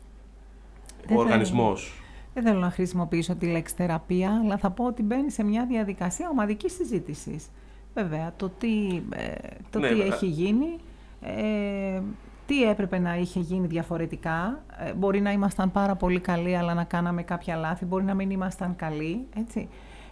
[1.11, 2.01] ο οργανισμός.
[2.35, 6.29] Δεν θέλω να χρησιμοποιήσω τη λέξη θεραπεία, αλλά θα πω ότι μπαίνει σε μια διαδικασία
[6.29, 7.51] ομαδικής συζήτησης.
[7.95, 9.33] Βέβαια, το τι, ε,
[9.71, 10.77] το ναι, τι έχει γίνει,
[11.21, 12.01] ε,
[12.47, 14.65] τι έπρεπε να είχε γίνει διαφορετικά.
[14.79, 17.85] Ε, μπορεί να ήμασταν πάρα πολύ καλοί, αλλά να κάναμε κάποια λάθη.
[17.85, 19.69] Μπορεί να μην ήμασταν καλοί, έτσι.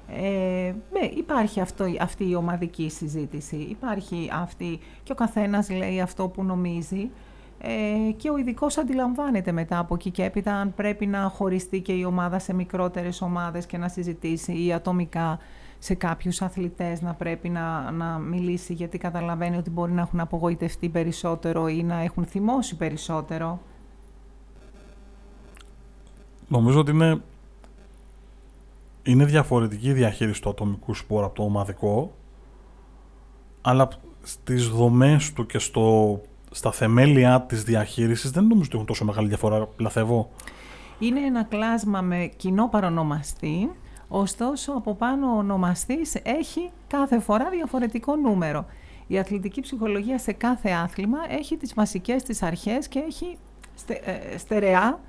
[0.08, 3.56] Ε, ναι, υπάρχει αυτό, αυτή η ομαδική συζήτηση.
[3.56, 7.10] Υπάρχει αυτή και ο καθένας λέει αυτό που νομίζει.
[7.66, 11.92] Ε, και ο ειδικός αντιλαμβάνεται μετά από εκεί και έπειτα αν πρέπει να χωριστεί και
[11.92, 15.38] η ομάδα σε μικρότερες ομάδες και να συζητήσει ή ατομικά
[15.78, 20.88] σε κάποιους αθλητές να πρέπει να, να μιλήσει γιατί καταλαβαίνει ότι μπορεί να έχουν απογοητευτεί
[20.88, 23.60] περισσότερο ή να έχουν θυμώσει περισσότερο.
[26.48, 27.22] Νομίζω ότι είναι,
[29.02, 32.12] είναι διαφορετική η διαχείριση του ατομικού σπορ από το ομαδικό
[33.62, 33.88] αλλά
[34.22, 36.20] στις δομές του και στο
[36.54, 40.30] στα θεμέλια της διαχείρισης δεν νομίζω ότι έχουν τόσο μεγάλη διαφορά, λαθεύω.
[40.98, 43.70] Είναι ένα κλάσμα με κοινό παρονομαστή,
[44.08, 48.66] ωστόσο από πάνω ο ονομαστής έχει κάθε φορά διαφορετικό νούμερο.
[49.06, 53.38] Η αθλητική ψυχολογία σε κάθε άθλημα έχει τις βασικές της αρχές και έχει
[53.74, 55.00] στε, ε, στερεά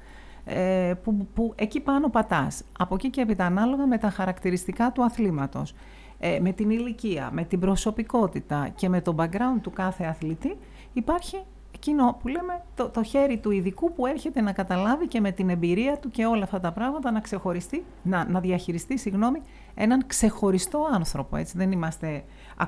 [0.45, 2.63] ε, που, που εκεί πάνω πατάς.
[2.79, 5.75] Από εκεί και έπειτα ανάλογα με τα χαρακτηριστικά του αθλήματος,
[6.19, 10.57] ε, με την ηλικία, με την προσωπικότητα και με το background του κάθε αθλητή,
[10.95, 11.43] υπάρχει
[11.75, 15.49] εκείνο που λέμε το, το χέρι του ειδικού που έρχεται να καταλάβει και με την
[15.49, 19.41] εμπειρία του και όλα αυτά τα πράγματα να ξεχωριστεί, να, να διαχειριστεί, συγγνώμη,
[19.75, 21.37] έναν ξεχωριστό άνθρωπο.
[21.37, 21.57] Έτσι.
[21.57, 22.23] Δεν είμαστε,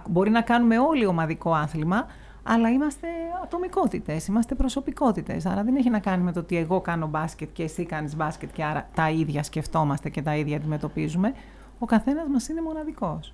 [0.10, 2.06] μπορεί να κάνουμε όλοι ομαδικό άθλημα,
[2.44, 3.08] αλλά είμαστε
[3.44, 5.46] ατομικότητες, είμαστε προσωπικότητες.
[5.46, 8.50] Άρα δεν έχει να κάνει με το ότι εγώ κάνω μπάσκετ και εσύ κάνεις μπάσκετ
[8.54, 11.34] και άρα τα ίδια σκεφτόμαστε και τα ίδια αντιμετωπίζουμε.
[11.80, 13.34] Ο καθένας μας είναι μοναδικός.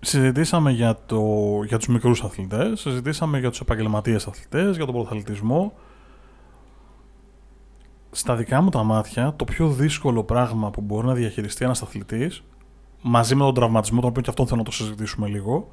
[0.00, 1.22] Συζητήσαμε για, το,
[1.66, 5.72] για τους μικρούς αθλητές, συζητήσαμε για τους επαγγελματίες αθλητές, για τον πρωταθλητισμό.
[8.10, 12.42] Στα δικά μου τα μάτια, το πιο δύσκολο πράγμα που μπορεί να διαχειριστεί ένας αθλητής,
[13.02, 15.68] μαζί με τον τραυματισμό, τον οποίο και αυτόν θέλω να το συζητήσουμε λίγο,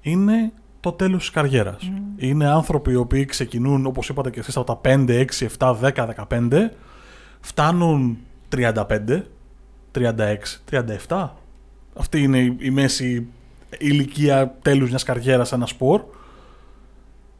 [0.00, 1.90] είναι το τέλος της καριέρας.
[2.16, 6.06] Είναι άνθρωποι οι οποίοι ξεκινούν, όπως είπατε και εσείς, από τα 5, 6, 7, 10,
[6.28, 6.70] 15,
[7.40, 9.22] φτάνουν 35,
[9.92, 10.60] 36,
[11.08, 11.28] 37.
[11.94, 13.28] Αυτή είναι η μέση
[13.78, 16.02] ηλικία τέλους μιας καριέρας σε ένα σπορ.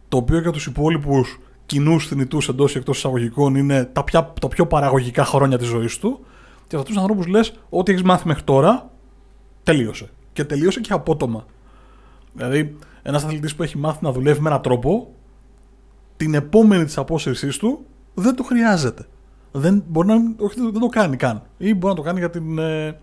[0.08, 4.48] Το οποίο για τους υπόλοιπους κοινούς θνητούς εντός ή εκτός εισαγωγικών είναι τα, πια, τα
[4.48, 6.24] πιο παραγωγικά χρόνια της ζωής του.
[6.66, 8.90] Και αυτούς τους ανθρώπους λες: Ό,τι έχεις μάθει μέχρι τώρα,
[9.62, 10.10] τελείωσε.
[10.32, 11.44] Και τελείωσε και απότομα.
[12.32, 15.14] Δηλαδή, ένας αθλητής που έχει μάθει να δουλεύει με έναν τρόπο,
[16.16, 19.06] την επόμενη της απόσυρσής του δεν το χρειάζεται.
[19.52, 21.42] Δεν, μπορεί να, όχι, δεν το κάνει καν.
[21.58, 22.98] Ή μπορεί να το κάνει για την ε,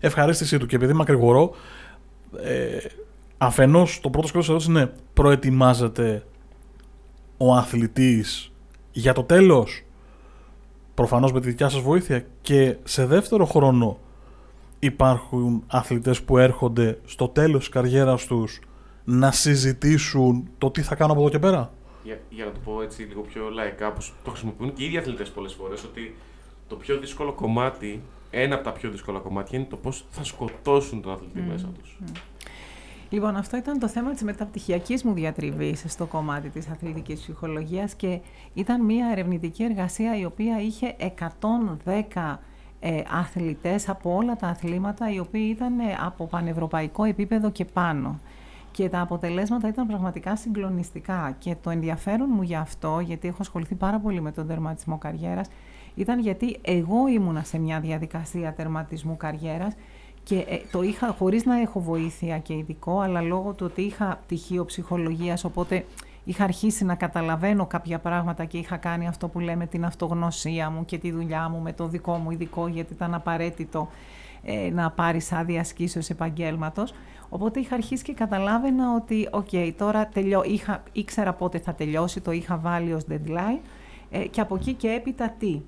[0.00, 0.66] ευχαρίστησή του.
[0.66, 1.54] Και επειδή μακρηγορώ,
[2.36, 2.78] ε,
[3.38, 6.24] αφενός το πρώτο σκέλος ερώτηση είναι προετοιμάζεται
[7.36, 8.52] ο αθλητής
[8.92, 9.84] για το τέλος;
[10.94, 13.98] Προφανώς με τη δικιά σας βοήθεια και σε δεύτερο χρόνο
[14.78, 18.60] υπάρχουν αθλητές που έρχονται στο τέλος της καριέρας τους
[19.04, 21.72] να συζητήσουν το τι θα κάνω από εδώ και πέρα;
[22.02, 24.98] Για, για να το πω έτσι λίγο πιο λαϊκά, που το χρησιμοποιούν και οι ίδιοι
[24.98, 26.16] αθλητές πολλές φορές, ότι
[26.68, 31.02] το πιο δύσκολο κομμάτι ένα από τα πιο δύσκολα κομμάτια είναι το πώς θα σκοτώσουν
[31.02, 31.98] τον αθλητή μέσα τους.
[33.10, 38.20] Λοιπόν, αυτό ήταν το θέμα της μεταπτυχιακής μου διατριβής στο κομμάτι της αθλητικής ψυχολογίας και
[38.54, 40.96] ήταν μια ερευνητική εργασία η οποία είχε
[42.14, 42.36] 110
[42.80, 48.20] ε, αθλητές από όλα τα αθλήματα οι οποίοι ήταν ε, από πανευρωπαϊκό επίπεδο και πάνω.
[48.70, 53.74] Και τα αποτελέσματα ήταν πραγματικά συγκλονιστικά και το ενδιαφέρον μου για αυτό, γιατί έχω ασχοληθεί
[53.74, 55.48] πάρα πολύ με τον τερματισμό καριέρας,
[55.94, 59.74] ήταν γιατί εγώ ήμουνα σε μια διαδικασία τερματισμού καριέρας
[60.22, 64.20] και ε, το είχα χωρίς να έχω βοήθεια και ειδικό, αλλά λόγω του ότι είχα
[64.26, 65.84] πτυχίο ψυχολογίας, οπότε
[66.24, 70.84] είχα αρχίσει να καταλαβαίνω κάποια πράγματα και είχα κάνει αυτό που λέμε την αυτογνωσία μου
[70.84, 73.88] και τη δουλειά μου με το δικό μου ειδικό, γιατί ήταν απαραίτητο
[74.42, 76.94] ε, να πάρεις άδεια ασκήσεως επαγγέλματος.
[77.28, 82.30] Οπότε είχα αρχίσει και καταλάβαινα ότι, οκ, τώρα τελειώ, είχα, ήξερα πότε θα τελειώσει, το
[82.30, 83.60] είχα βάλει ως deadline
[84.10, 85.60] ε, και από εκεί και έπειτα τι;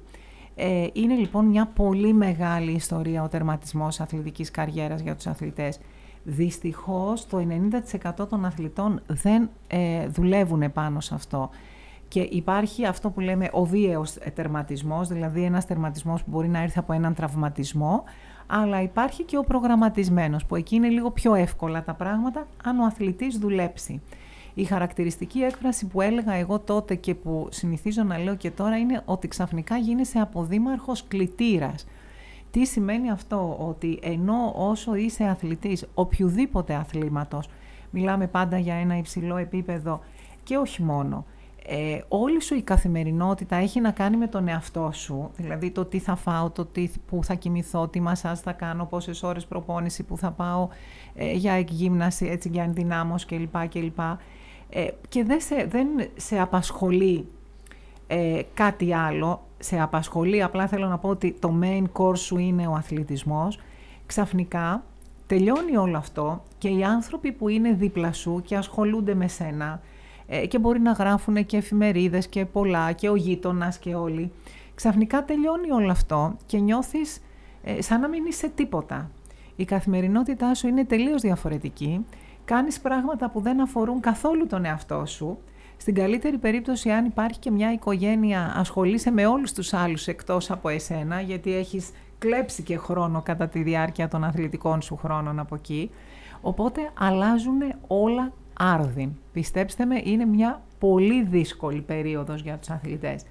[0.55, 5.79] Ε, είναι λοιπόν μια πολύ μεγάλη ιστορία ο τερματισμός αθλητικής καριέρας για τους αθλητές.
[6.25, 7.47] Δυστυχώς το
[8.21, 11.51] 90% των αθλητών δεν ε, δουλεύουν πάνω σε αυτό.
[12.09, 16.79] Και υπάρχει αυτό που λέμε ο βίαιος τερματισμός, δηλαδή ένας τερματισμός που μπορεί να έρθει
[16.79, 18.05] από έναν τραυματισμό,
[18.47, 22.85] αλλά υπάρχει και ο προγραμματισμένος, που εκεί είναι λίγο πιο εύκολα τα πράγματα αν ο
[22.85, 24.01] αθλητής δουλέψει.
[24.55, 29.03] Η χαρακτηριστική έκφραση που έλεγα εγώ τότε και που συνηθίζω να λέω και τώρα είναι
[29.05, 31.87] ότι ξαφνικά γίνεσαι αποδήμαρχος κλητήρας.
[32.51, 37.49] Τι σημαίνει αυτό, ότι ενώ όσο είσαι αθλητής οποιοδήποτε αθλήματος,
[37.91, 40.01] μιλάμε πάντα για ένα υψηλό επίπεδο
[40.43, 41.25] και όχι μόνο,
[41.67, 45.99] ε, όλη σου η καθημερινότητα έχει να κάνει με τον εαυτό σου, δηλαδή το τι
[45.99, 50.17] θα φάω, το τι, που θα κοιμηθώ, τι μασάς θα κάνω, πόσες ώρες προπόνηση που
[50.17, 50.69] θα πάω
[51.15, 53.69] ε, για εκγύμναση, έτσι, για ενδυνάμωση κλπ.
[53.69, 54.01] κλπ.
[54.75, 57.27] Ε, και δεν σε, δεν σε απασχολεί
[58.07, 62.67] ε, κάτι άλλο, σε απασχολεί, απλά θέλω να πω ότι το main course σου είναι
[62.67, 63.59] ο αθλητισμός,
[64.07, 64.85] ξαφνικά
[65.27, 69.81] τελειώνει όλο αυτό και οι άνθρωποι που είναι δίπλα σου και ασχολούνται με σένα
[70.27, 74.33] ε, και μπορεί να γράφουν και εφημερίδες και πολλά και ο γείτονας και όλοι,
[74.75, 77.23] ξαφνικά τελειώνει όλο αυτό και νιώθεις
[77.63, 79.11] ε, σαν να μην είσαι τίποτα.
[79.57, 82.05] Η καθημερινότητά σου είναι τελείως διαφορετική,
[82.45, 85.39] κάνεις πράγματα που δεν αφορούν καθόλου τον εαυτό σου,
[85.77, 90.69] στην καλύτερη περίπτωση, αν υπάρχει και μια οικογένεια, ασχολείσαι με όλους τους άλλους εκτός από
[90.69, 95.91] εσένα, γιατί έχεις κλέψει και χρόνο κατά τη διάρκεια των αθλητικών σου χρόνων από εκεί.
[96.41, 99.11] Οπότε αλλάζουν όλα άρδιν.
[99.33, 103.25] Πιστέψτε με, είναι μια πολύ δύσκολη περίοδος για τους αθλητές.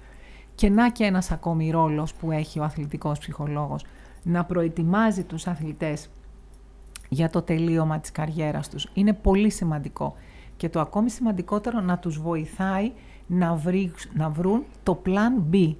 [0.54, 3.84] Και να και ένας ακόμη ρόλος που έχει ο αθλητικός ψυχολόγος,
[4.22, 6.10] να προετοιμάζει τους αθλητές
[7.12, 8.88] για το τελείωμα της καριέρας τους.
[8.94, 10.14] Είναι πολύ σημαντικό
[10.56, 12.92] και το ακόμη σημαντικότερο να τους βοηθάει
[13.26, 15.74] να, βρει, να βρουν το plan B,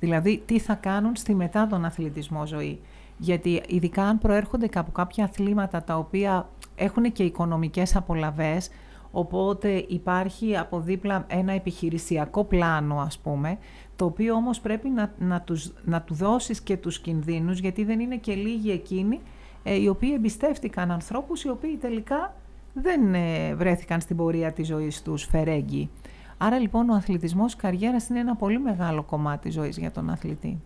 [0.00, 2.80] δηλαδή τι θα κάνουν στη μετά τον αθλητισμό ζωή.
[3.18, 8.70] Γιατί ειδικά αν προέρχονται από κάποια αθλήματα τα οποία έχουν και οικονομικές απολαβές,
[9.10, 13.58] οπότε υπάρχει από δίπλα ένα επιχειρησιακό πλάνο ας πούμε,
[13.96, 18.00] το οποίο όμως πρέπει να, να, τους, να του δώσεις και τους κινδύνους, γιατί δεν
[18.00, 19.36] είναι και λίγοι εκείνοι ε,
[19.74, 22.34] οι οποίοι εμπιστεύτηκαν ανθρώπους οι οποίοι τελικά
[22.72, 25.90] δεν ε, βρέθηκαν στην πορεία της ζωής τους φερέγγι.
[26.38, 30.60] Άρα λοιπόν ο αθλητισμός καριέρας είναι ένα πολύ μεγάλο κομμάτι ζωής για τον αθλητή.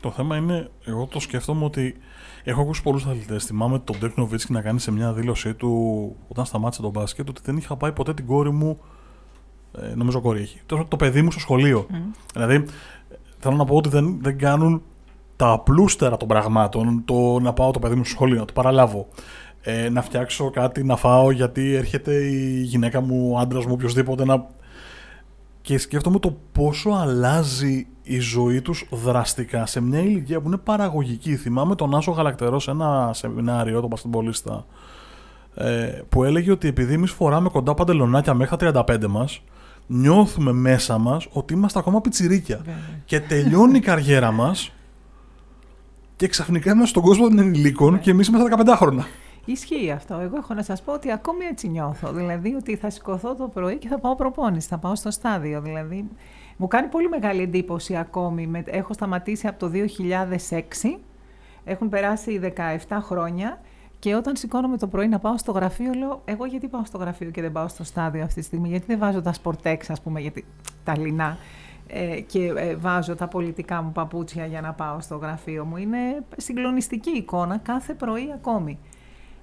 [0.00, 1.96] Το θέμα είναι, εγώ το σκέφτομαι ότι
[2.44, 3.44] έχω ακούσει πολλούς αθλητές.
[3.44, 7.40] Θυμάμαι τον Ντέρκ Νοβίτσκι να κάνει σε μια δήλωσή του όταν σταμάτησε τον μπάσκετ ότι
[7.44, 8.78] δεν είχα πάει ποτέ την κόρη μου.
[9.78, 10.60] Ε, νομίζω κόρη έχει.
[10.66, 11.86] Το, το παιδί μου στο σχολείο.
[12.32, 12.64] Δηλαδή,
[13.38, 14.82] θέλω να πω ότι δεν, δεν κάνουν
[15.40, 17.02] τα απλούστερα των πραγμάτων.
[17.04, 19.06] Το να πάω το παιδί μου στο σχολείο, να το παραλάβω
[19.60, 24.24] ε, να φτιάξω κάτι να φάω γιατί έρχεται η γυναίκα μου, ο άντρας μου, οποιοδήποτε
[24.24, 24.46] να...
[25.60, 31.36] Και σκέφτομαι το πόσο αλλάζει η ζωή τους δραστικά σε μια ηλικία που είναι παραγωγική.
[31.36, 34.66] Θυμάμαι τον Άσο Γαλακτερό σε ένα σεμινάριο, τον παστιμπολίστα,
[35.54, 39.42] ε, που έλεγε ότι επειδή εμείς φοράμε κοντά παντελονάκια μέχρι τα 35 μας,
[39.86, 42.60] νιώθουμε μέσα μας ότι είμαστε ακόμα πιτσιρίκια.
[43.04, 44.72] Και τελειώνει η καριέρα μας
[46.20, 49.06] και ξαφνικά είμαστε στον κόσμο των ενηλίκων και εμείς είμαστε 15 χρόνια.
[49.44, 50.14] Ισχύει αυτό.
[50.14, 52.12] Εγώ έχω να σας πω ότι ακόμη έτσι νιώθω.
[52.12, 55.60] Δηλαδή ότι θα σηκωθώ το πρωί και θα πάω προπόνηση, θα πάω στο στάδιο.
[55.60, 56.08] Δηλαδή
[56.56, 58.50] μου κάνει πολύ μεγάλη εντύπωση ακόμη.
[58.64, 59.70] Έχω σταματήσει από το
[60.48, 60.98] 2006.
[61.64, 62.40] Έχουν περάσει
[62.88, 63.60] 17 χρόνια
[63.98, 67.30] και όταν σηκώνομαι το πρωί να πάω στο γραφείο, λέω: Εγώ γιατί πάω στο γραφείο
[67.30, 70.20] και δεν πάω στο στάδιο αυτή τη στιγμή, Γιατί δεν βάζω τα σπορτέξ, ας πούμε,
[70.20, 70.44] γιατί
[70.84, 71.38] τα λινά
[71.92, 75.76] ε, και ε, βάζω τα πολιτικά μου παπούτσια για να πάω στο γραφείο μου.
[75.76, 75.98] Είναι
[76.36, 78.78] συγκλονιστική εικόνα κάθε πρωί ακόμη.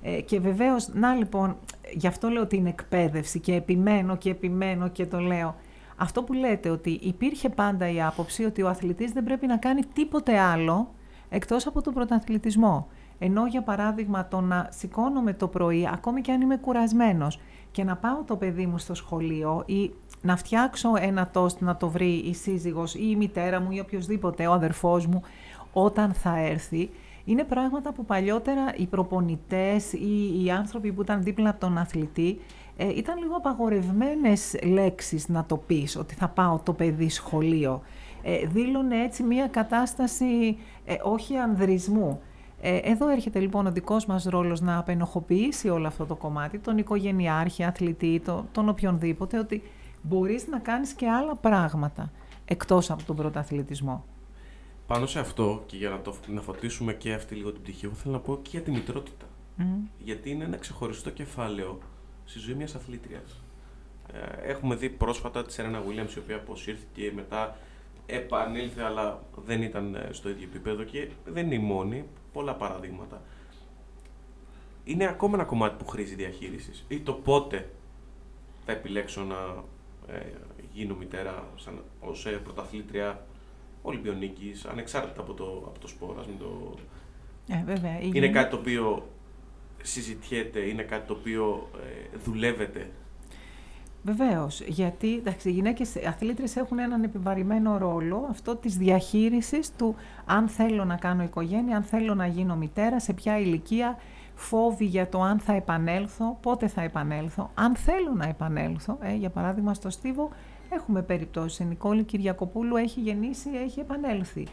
[0.01, 1.57] Ε, και βεβαίως, να λοιπόν,
[1.93, 5.55] γι' αυτό λέω την εκπαίδευση και επιμένω και επιμένω και το λέω.
[5.95, 9.81] Αυτό που λέτε ότι υπήρχε πάντα η άποψη ότι ο αθλητής δεν πρέπει να κάνει
[9.93, 10.93] τίποτε άλλο
[11.29, 12.87] εκτός από τον πρωταθλητισμό.
[13.19, 17.39] Ενώ για παράδειγμα το να σηκώνομαι το πρωί, ακόμη και αν είμαι κουρασμένος,
[17.77, 21.89] και να πάω το παιδί μου στο σχολείο ή να φτιάξω ένα τόστ να το
[21.89, 25.21] βρει η σύζυγος ή η μητέρα μου ή οποιοδήποτε, ο αδερφός μου,
[25.73, 26.89] όταν θα έρθει,
[27.25, 32.39] είναι πράγματα που παλιότερα οι προπονητές ή οι άνθρωποι που ήταν δίπλα από τον αθλητή
[32.77, 37.81] ε, ήταν λίγο απαγορευμένες λέξεις να το πεις, ότι θα πάω το παιδί σχολείο.
[38.23, 42.21] Ε, δήλωνε έτσι μια κατάσταση ε, όχι ανδρισμού.
[42.61, 46.77] Ε, εδώ έρχεται λοιπόν ο δικός μας ρόλος να απενοχοποιήσει όλο αυτό το κομμάτι, τον
[46.77, 49.63] οικογενειάρχη, αθλητή, το, τον οποιονδήποτε, ότι
[50.01, 52.11] μπορείς να κάνεις και άλλα πράγματα
[52.45, 54.05] εκτός από τον πρωταθλητισμό.
[54.87, 57.93] Πάνω σε αυτό και για να, το, να φωτίσουμε και αυτή λίγο την πτυχή, εγώ
[57.93, 59.25] θέλω να πω και για τη μητρότητα.
[59.97, 61.77] Γιατί είναι ένα ξεχωριστό κεφάλαιο
[62.25, 63.41] στη ζωή μιας αθλήτριας.
[64.13, 67.57] Ε, έχουμε δει πρόσφατα τη Σέρενα Williams, η οποία αποσύρθηκε μετά
[68.05, 72.03] επανήλθε αλλά δεν ήταν ε, στο ίδιο επίπεδο και δεν είναι η μόνη,
[72.37, 73.21] πολλά παραδείγματα.
[74.83, 77.69] Είναι ακόμα ένα κομμάτι που χρήζει διαχείρισης ή το πότε
[78.65, 79.63] θα επιλέξω να
[80.13, 80.21] ε,
[80.73, 83.25] γίνω μητέρα σαν, ως ε, πρωταθλήτρια
[83.81, 86.21] Ολυμπιονίκης, ανεξάρτητα από το, από το σπόρα.
[86.39, 86.73] Το...
[87.47, 89.07] Ε, βέβαια, είναι κάτι το οποίο
[89.81, 91.69] συζητιέται, είναι κάτι το οποίο
[92.13, 92.91] ε, δουλεύεται
[94.07, 99.95] Βεβαίως, γιατί εντάξει, οι γυναίκες αθλήτρες έχουν έναν επιβαρημένο ρόλο, αυτό της διαχείρισης του
[100.25, 103.97] αν θέλω να κάνω οικογένεια, αν θέλω να γίνω μητέρα, σε ποια ηλικία,
[104.35, 108.97] φόβοι για το αν θα επανέλθω, πότε θα επανέλθω, αν θέλω να επανέλθω.
[109.01, 110.29] Ε, για παράδειγμα, στο Στίβο
[110.69, 111.59] έχουμε περιπτώσεις.
[111.59, 114.47] Η Νικόλη Κυριακοπούλου έχει γεννήσει, έχει επανέλθει.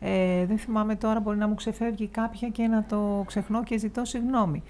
[0.00, 4.04] Ε, δεν θυμάμαι τώρα, μπορεί να μου ξεφεύγει κάποια και να το ξεχνώ και ζητώ
[4.04, 4.62] συγγνώμη.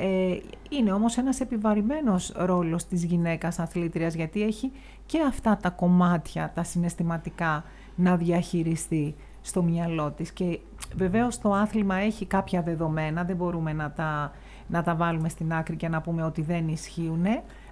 [0.00, 0.38] Ε,
[0.70, 4.72] είναι όμως ένας επιβαρημένος ρόλος της γυναίκας αθλήτριας γιατί έχει
[5.06, 10.58] και αυτά τα κομμάτια, τα συναισθηματικά να διαχειριστεί στο μυαλό της και
[10.96, 14.32] βεβαίως το άθλημα έχει κάποια δεδομένα, δεν μπορούμε να τα,
[14.66, 17.24] να τα βάλουμε στην άκρη και να πούμε ότι δεν ισχύουν.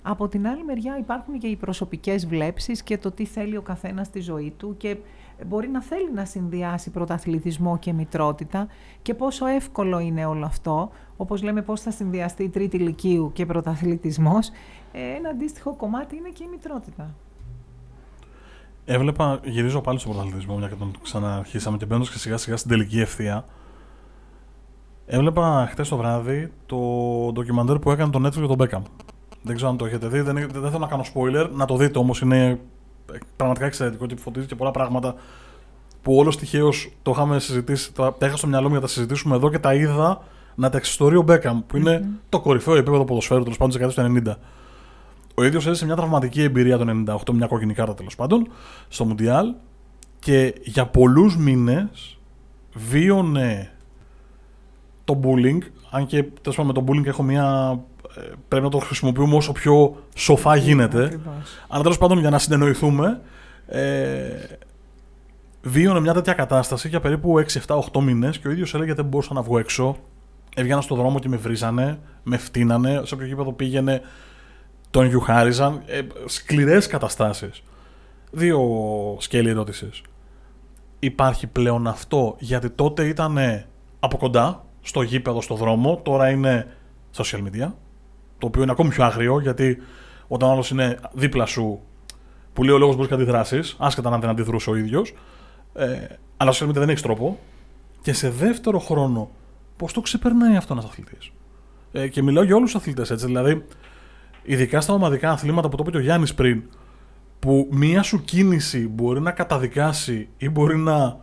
[0.02, 4.06] Από την άλλη μεριά υπάρχουν και οι προσωπικές βλέψεις και το τι θέλει ο καθένας
[4.06, 4.96] στη ζωή του και
[5.46, 8.66] μπορεί να θέλει να συνδυάσει πρωταθλητισμό και μητρότητα
[9.02, 13.46] και πόσο εύκολο είναι όλο αυτό, όπως λέμε πώς θα συνδυαστεί η τρίτη ηλικίου και
[13.46, 14.48] πρωταθλητισμός,
[14.92, 17.14] ε, ένα αντίστοιχο κομμάτι είναι και η μητρότητα.
[18.84, 22.70] Έβλεπα, γυρίζω πάλι στον πρωταθλητισμό, μια και τον ξαναρχίσαμε και μπαίνοντας και σιγά σιγά στην
[22.70, 23.44] τελική ευθεία.
[25.06, 26.76] Έβλεπα χτες το βράδυ το
[27.32, 28.82] ντοκιμαντέρ που έκανε το Netflix για τον Beckham.
[29.42, 31.98] Δεν ξέρω αν το έχετε δει, δεν, δεν θέλω να κάνω spoiler, να το δείτε
[31.98, 32.60] όμως, είναι
[33.36, 35.14] πραγματικά εξαιρετικό και φωτίζει και πολλά πράγματα
[36.02, 38.92] που όλος τυχαίως το είχαμε συζητήσει, τα, τα είχα στο μυαλό μου για να τα
[38.92, 40.22] συζητήσουμε εδώ και τα είδα
[40.54, 42.20] να τα εξιστορεί ο Μπέκαμ, που είναι mm-hmm.
[42.28, 44.36] το κορυφαίο επίπεδο ποδοσφαίρου τέλος πάντων της δεκαετίας του 90.
[45.34, 48.48] Ο ίδιος έζησε μια τραυματική εμπειρία το 98, μια κόκκινη κάρτα τέλος πάντων,
[48.88, 49.54] στο Μουντιάλ
[50.18, 52.18] και για πολλούς μήνες
[52.74, 53.70] βίωνε
[55.04, 55.58] το bullying.
[55.90, 57.78] Αν και τέλος πάντων με το bullying έχω μια
[58.48, 61.20] πρέπει να το χρησιμοποιούμε όσο πιο σοφά γίνεται.
[61.68, 63.20] Αλλά τέλος πάντων για να συνεννοηθούμε,
[63.66, 64.30] ε,
[65.62, 69.04] βίωνε μια τέτοια κατάσταση για περίπου 6, 7, 8 μήνες και ο ίδιος έλεγε δεν
[69.04, 69.96] μπορούσα να βγω έξω.
[70.54, 74.00] Έβγαινα στον δρόμο και με βρίζανε, με φτύνανε, σε όποιο γήπεδο πήγαινε
[74.90, 75.82] τον γιουχάριζαν.
[75.86, 77.62] Ε, Σκληρές καταστάσεις.
[78.30, 78.60] Δύο
[79.20, 80.02] σκέλη ερώτησης.
[80.98, 83.38] Υπάρχει πλέον αυτό γιατί τότε ήταν
[84.00, 86.66] από κοντά, στο γήπεδο, στο δρόμο, τώρα είναι
[87.16, 87.70] social media
[88.38, 89.78] το οποίο είναι ακόμη πιο άγριο, γιατί
[90.28, 91.80] όταν ο άλλος είναι δίπλα σου,
[92.52, 95.14] που λέει ο λόγος μπορείς να αντιδράσεις, άσχετα αν δεν αντιδρούσε ο ίδιος,
[95.74, 96.06] ε,
[96.36, 97.38] αλλά στο δεν έχεις τρόπο.
[98.02, 99.30] Και σε δεύτερο χρόνο,
[99.76, 101.30] πώς το ξεπερνάει αυτό ένας αθλητής.
[101.92, 103.26] Ε, και μιλάω για όλους τους αθλητές έτσι.
[103.26, 103.64] Δηλαδή,
[104.42, 106.62] ειδικά στα ομαδικά αθλήματα που το είπε ο Γιάννης πριν,
[107.38, 111.18] που μία σου κίνηση μπορεί να καταδικάσει ή μπορεί να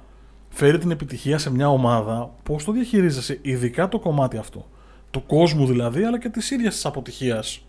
[0.49, 4.67] φέρει την επιτυχία σε μια ομάδα, πώς το διαχειρίζεσαι, ειδικά το κομμάτι αυτό
[5.13, 7.65] του κόσμου δηλαδή, αλλά και της ίδιας της αποτυχίας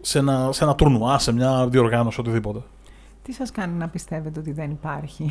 [0.00, 2.62] σε ένα, σε ένα τουρνουά, σε μια διοργάνωση, οτιδήποτε.
[3.22, 5.30] Τι σας κάνει να πιστεύετε ότι δεν υπάρχει;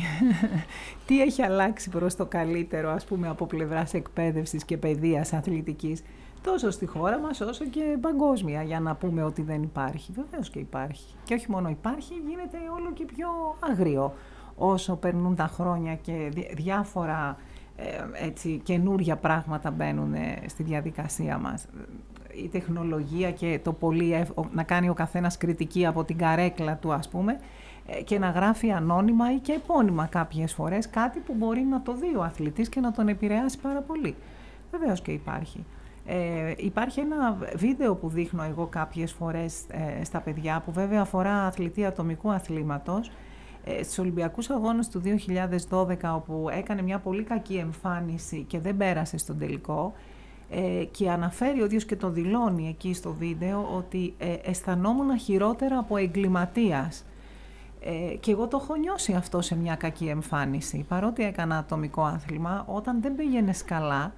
[1.06, 6.02] Τι έχει αλλάξει προς το καλύτερο, ας πούμε, από πλευράς εκπαίδευσης και παιδείας αθλητικής,
[6.42, 10.58] τόσο στη χώρα μας όσο και παγκόσμια, για να πούμε ότι δεν υπάρχει; Βεβαίως και
[10.58, 11.14] υπάρχει.
[11.24, 13.28] Και όχι μόνο υπάρχει, γίνεται όλο και πιο
[13.70, 14.14] αγρίο
[14.56, 17.49] όσο περνούν τα χρόνια και διάφορα ε,
[18.12, 21.66] έτσι, καινούργια πράγματα μπαίνουν ε, στη διαδικασία μας.
[22.44, 27.08] Η τεχνολογία και το πολύ να κάνει ο καθένας κριτική από την καρέκλα του ας
[27.08, 27.40] πούμε
[27.86, 31.94] ε, και να γράφει ανώνυμα ή και επώνυμα κάποιες φορές κάτι που μπορεί να το
[31.94, 34.14] δει ο αθλητής και να τον επηρεάσει πάρα πολύ.
[34.70, 35.64] Βεβαίως και υπάρχει.
[36.06, 39.64] Ε, υπάρχει ένα βίντεο που δείχνω εγώ κάποιες φορές
[40.02, 43.12] στα παιδιά που βέβαια αφορά αθλητή ατομικού αθλήματος ε,
[43.82, 45.02] στους Ολυμπιακούς Αγώνες του
[45.70, 49.94] 2012 όπου έκανε μια πολύ κακή εμφάνιση και δεν πέρασε στον τελικό
[50.50, 55.78] ε, και αναφέρει ο ίδιος και το δηλώνει εκεί στο βίντεο ότι ε, αισθανόμουν χειρότερα
[55.78, 57.04] από εγκληματίας.
[57.80, 60.84] Ε, και εγώ το έχω νιώσει αυτό σε μια κακή εμφάνιση.
[60.88, 64.12] Παρότι έκανα ατομικό άθλημα, όταν δεν πήγαινες καλά,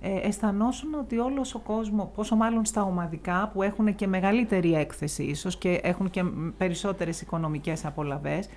[0.00, 5.22] ε, αισθανόσουν ότι όλος ο κόσμο, πόσο μάλλον στα ομαδικά που έχουν και μεγαλύτερη έκθεση
[5.22, 6.24] ίσως και έχουν και
[6.56, 8.48] περισσότερες οικονομικές απολαβές,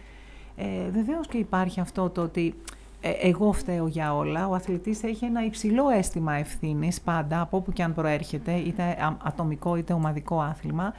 [0.60, 2.56] ε, βεβαίως και υπάρχει αυτό το ότι
[3.02, 4.48] ε, εγώ φταίω για όλα.
[4.48, 9.76] Ο αθλητής έχει ένα υψηλό αίσθημα ευθύνης πάντα, από όπου και αν προέρχεται, είτε ατομικό
[9.76, 10.94] είτε ομαδικό άθλημα.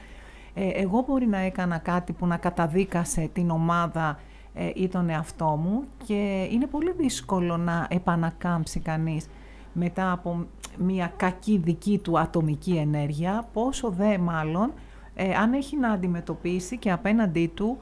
[0.53, 4.19] Ε, εγώ μπορεί να έκανα κάτι που να καταδίκασε την ομάδα
[4.53, 9.29] ε, ή τον εαυτό μου και είναι πολύ δύσκολο να επανακάμψει κανείς
[9.73, 10.45] μετά από
[10.77, 14.73] μια κακή δική του ατομική ενέργεια, πόσο δε μάλλον
[15.15, 17.77] ε, αν έχει να αντιμετωπίσει και απέναντί του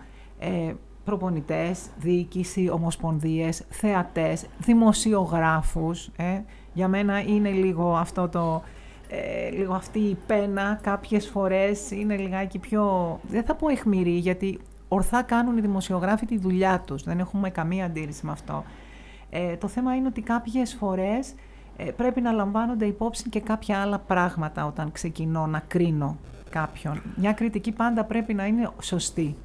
[1.10, 6.10] προπονητές, διοίκηση, ομοσπονδίες, θεατές, δημοσιογράφους.
[6.18, 6.42] Ε.
[6.74, 8.64] Για μένα είναι λίγο αυτό το...
[9.08, 14.60] Ε, λίγο αυτή η πένα κάποιες φορές είναι λιγάκι πιο, δεν θα πω εχμηρή, γιατί
[14.88, 18.64] ορθά κάνουν οι δημοσιογράφοι τη δουλειά τους, δεν έχουμε καμία αντίρρηση με αυτό.
[19.30, 21.34] Ε, το θέμα είναι ότι κάποιες φορές
[21.78, 26.18] ε, πρέπει να λαμβάνονται υπόψη και κάποια άλλα πράγματα όταν ξεκινώ να κρίνω
[26.50, 27.02] κάποιον.
[27.16, 29.36] Μια κριτική πάντα πρέπει να είναι σωστή.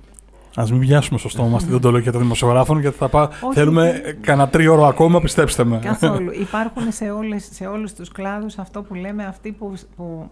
[0.56, 3.30] Α μην πιάσουμε στο στόμα στην οντολογία των δημοσιογράφων, γιατί θα πά...
[3.52, 5.78] θέλουμε κανένα τρίωρο ακόμα, πιστέψτε με.
[5.78, 6.30] Καθόλου.
[6.32, 10.30] Υπάρχουν σε, όλες, σε όλους τους κλάδους αυτό που λέμε αυτοί που, που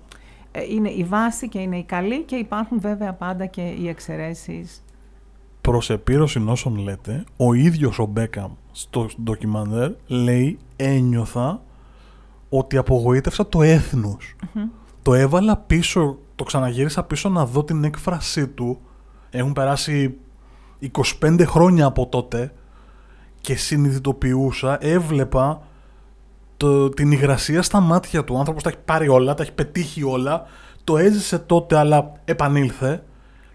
[0.51, 4.85] ε, είναι η βάση και είναι η καλή και υπάρχουν βέβαια πάντα και οι εξαιρέσεις.
[5.61, 11.61] Προς επίρρωση όσων λέτε, ο ίδιος ο Μπέκαμ στο ντοκιμαντέρ λέει ένιωθα
[12.49, 14.37] ότι απογοήτευσα το εθνος
[15.03, 18.81] Το έβαλα πίσω, το ξαναγύρισα πίσω να δω την έκφρασή του.
[19.33, 20.14] Έχουν περάσει
[21.20, 22.53] 25 χρόνια από τότε
[23.41, 25.62] και συνειδητοποιούσα, έβλεπα
[26.57, 28.35] το, την υγρασία στα μάτια του.
[28.35, 30.47] Ο άνθρωπος τα έχει πάρει όλα, τα έχει πετύχει όλα,
[30.85, 33.03] το έζησε τότε αλλά επανήλθε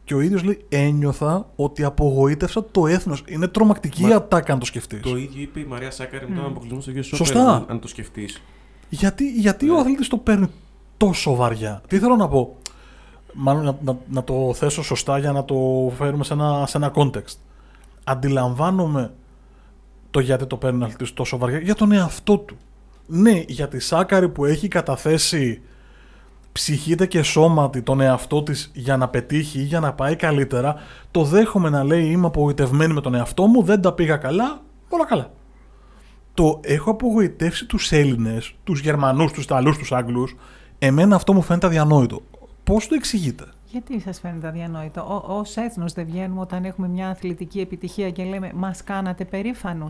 [0.08, 3.24] και ο ίδιος λέει: Ένιωθα ότι απογοήτευσα το έθνος.
[3.28, 4.16] Είναι τρομακτική Μα...
[4.16, 5.02] ατάκα, αν το σκεφτείς.
[5.02, 7.16] Το ίδιο είπε η Μαρία Σάκαρη με τον αποκλεισμό στο Γεσό.
[7.16, 7.66] Σωστά.
[7.68, 8.42] Αν το σκεφτείς.
[8.90, 9.72] Γιατί, γιατί ναι.
[9.72, 10.48] ο αθλητής το παίρνει
[10.98, 11.82] τόσο βαριά.
[11.88, 12.56] Τι θέλω να πω.
[13.40, 15.56] Μάλλον να, να, να το θέσω σωστά για να το
[15.98, 17.38] φέρουμε σε ένα, σε ένα context.
[18.04, 19.12] Αντιλαμβάνομαι
[20.12, 22.56] το γιατί το παίρνει ο αθλητής τόσο βαριά για τον εαυτό του.
[23.08, 25.62] Ναι, για τη Σάκαρη που έχει καταθέσει
[26.52, 30.76] ψυχήτε και σώματι τον εαυτό της για να πετύχει ή για να πάει καλύτερα,
[31.12, 35.06] το δέχομαι να λέει είμαι απογοητευμένη με τον εαυτό μου, δεν τα πήγα καλά, όλα
[35.06, 35.32] καλά.
[36.34, 40.36] Το έχω απογοητεύσει τους Έλληνες, τους Γερμανούς, τους Ιταλούς, τους Άγγλους,
[40.80, 42.22] εμένα αυτό μου φαίνεται αδιανόητο.
[42.68, 47.60] Πώς το εξηγείτε; Γιατί σας φαίνεται αδιανόητο; Ω έθνος δεν βγαίνουμε όταν έχουμε μια αθλητική
[47.60, 49.88] επιτυχία και λέμε Μας κάνατε περήφανου.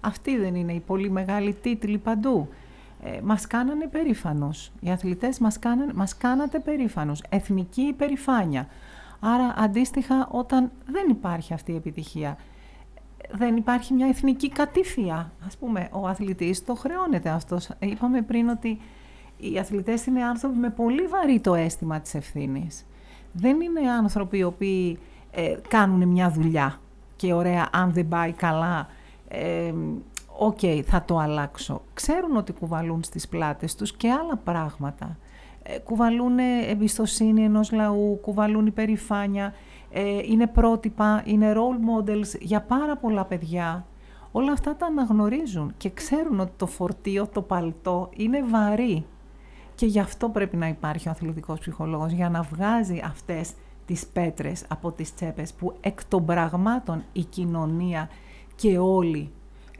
[0.00, 2.48] Αυτή δεν είναι η πολύ μεγάλη τίτλη παντού
[3.02, 4.72] ε, μας κάνανε περήφανος.
[4.80, 7.22] Οι αθλητές μας, κάνανε, μας κάνατε περήφανος.
[7.28, 8.66] Εθνική υπερηφάνεια.
[9.20, 12.36] Άρα αντίστοιχα όταν δεν υπάρχει αυτή η επιτυχία,
[13.30, 15.32] δεν υπάρχει μια εθνική κατήφεια.
[15.46, 17.68] Ας πούμε, ο αθλητής το χρεώνεται αυτός.
[17.68, 18.80] Ε, είπαμε πριν ότι
[19.52, 22.86] οι αθλητές είναι άνθρωποι με πολύ βαρύ το αίσθημα της ευθύνης.
[23.32, 24.98] Δεν είναι άνθρωποι οι οποίοι
[25.30, 26.80] ε, κάνουν μια δουλειά
[27.16, 28.88] και ωραία αν δεν πάει καλά
[29.28, 29.72] ε,
[30.38, 31.82] οκ, θα το αλλάξω.
[31.94, 35.16] Ξέρουν ότι κουβαλούν στις πλάτες τους και άλλα πράγματα.
[35.62, 36.38] Ε, κουβαλούν
[36.68, 39.54] εμπιστοσύνη ενός λαού, κουβαλούν υπερηφάνεια,
[39.90, 43.86] ε, είναι πρότυπα, είναι role models για πάρα πολλά παιδιά.
[44.32, 49.04] Όλα αυτά τα αναγνωρίζουν και ξέρουν ότι το φορτίο, το παλτό είναι βαρύ.
[49.74, 53.52] Και γι' αυτό πρέπει να υπάρχει ο αθλητικός ψυχολόγος, για να βγάζει αυτές
[53.86, 58.08] τις πέτρες από τις τσέπες που εκ των πραγμάτων η κοινωνία
[58.54, 59.30] και όλοι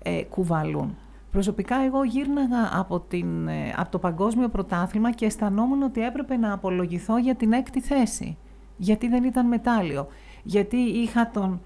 [0.02, 0.96] ε, κουβαλούν.
[1.30, 6.52] Προσωπικά εγώ γύρναγα από, την, ε, από το παγκόσμιο πρωτάθλημα και αισθανόμουν ότι έπρεπε να
[6.52, 8.36] απολογηθώ για την έκτη θέση.
[8.76, 10.06] Γιατί δεν ήταν μετάλλιο.
[10.42, 11.60] Γιατί είχα τον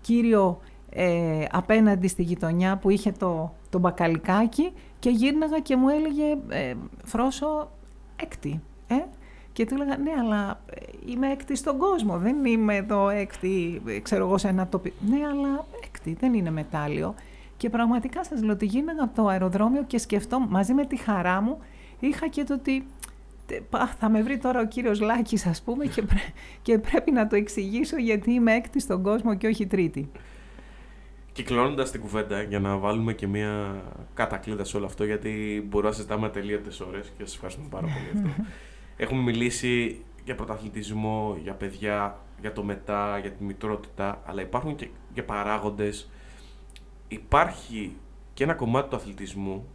[0.00, 0.58] κύριο
[0.90, 6.74] ε, απέναντι στη γειτονιά που είχε το, το μπακαλικάκι και γύρναγα και μου έλεγε ε,
[7.04, 7.70] «Φρόσο
[8.22, 8.62] έκτη».
[8.86, 8.94] Ε;
[9.52, 14.26] Και του έλεγα «Ναι, αλλά ε, είμαι έκτη στον κόσμο, δεν είμαι εδώ έκτη, ξέρω
[14.26, 14.92] εγώ, σε ένα τοπίο».
[15.08, 17.14] «Ναι, αλλά έκτη, δεν είναι μετάλλιο».
[17.56, 21.40] Και πραγματικά σας λέω ότι γίναγα από το αεροδρόμιο και σκεφτώ μαζί με τη χαρά
[21.40, 21.58] μου
[22.00, 22.86] είχα και το ότι
[23.98, 26.02] θα με βρει τώρα ο κύριος Λάκης ας πούμε και,
[26.62, 30.10] και πρέπει να το εξηγήσω γιατί είμαι έκτη στον κόσμο και όχι τρίτη.
[31.38, 33.82] Κυκλώνοντας την κουβέντα, για να βάλουμε και μια
[34.14, 38.28] κατακλείδα σε όλο αυτό, γιατί μπορούμε να συζητάμε atelίωτε ώρες και σας ευχαριστούμε πάρα πολύ
[38.28, 38.42] αυτό.
[38.96, 44.88] Έχουμε μιλήσει για πρωταθλητισμό, για παιδιά, για το μετά, για τη μητρότητα, αλλά υπάρχουν και,
[45.12, 46.10] και παράγοντες
[47.08, 47.96] υπάρχει
[48.34, 49.66] και ένα κομμάτι του αθλητισμού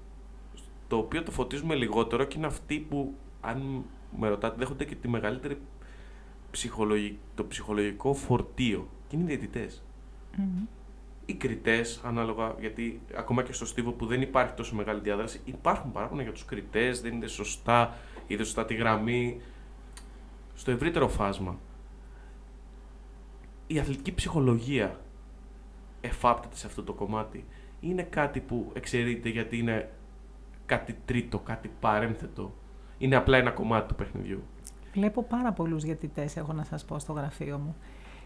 [0.87, 3.83] το οποίο το φωτίζουμε λιγότερο και είναι αυτοί που, αν
[4.17, 5.57] με ρωτάτε, δέχονται και τη μεγαλύτερη
[7.35, 9.83] το ψυχολογικό φορτίο και είναι οι διαιτητές.
[10.37, 10.67] Mm-hmm.
[11.25, 15.91] Οι κριτές, ανάλογα, γιατί ακόμα και στο στίβο που δεν υπάρχει τόσο μεγάλη διάδραση, υπάρχουν
[15.91, 17.97] παράπονα για τους κριτές, δεν είναι σωστά,
[18.27, 19.41] είδε σωστά τη γραμμή.
[20.55, 21.59] Στο ευρύτερο φάσμα,
[23.67, 24.99] η αθλητική ψυχολογία
[26.01, 27.45] εφάπτεται σε αυτό το κομμάτι.
[27.79, 29.89] Είναι κάτι που εξαιρείται γιατί είναι
[30.65, 32.53] κάτι τρίτο, κάτι παρένθετο.
[32.97, 34.43] Είναι απλά ένα κομμάτι του παιχνιδιού.
[34.93, 37.75] Βλέπω πάρα πολλούς διαιτητές, έχω να σας πω, στο γραφείο μου.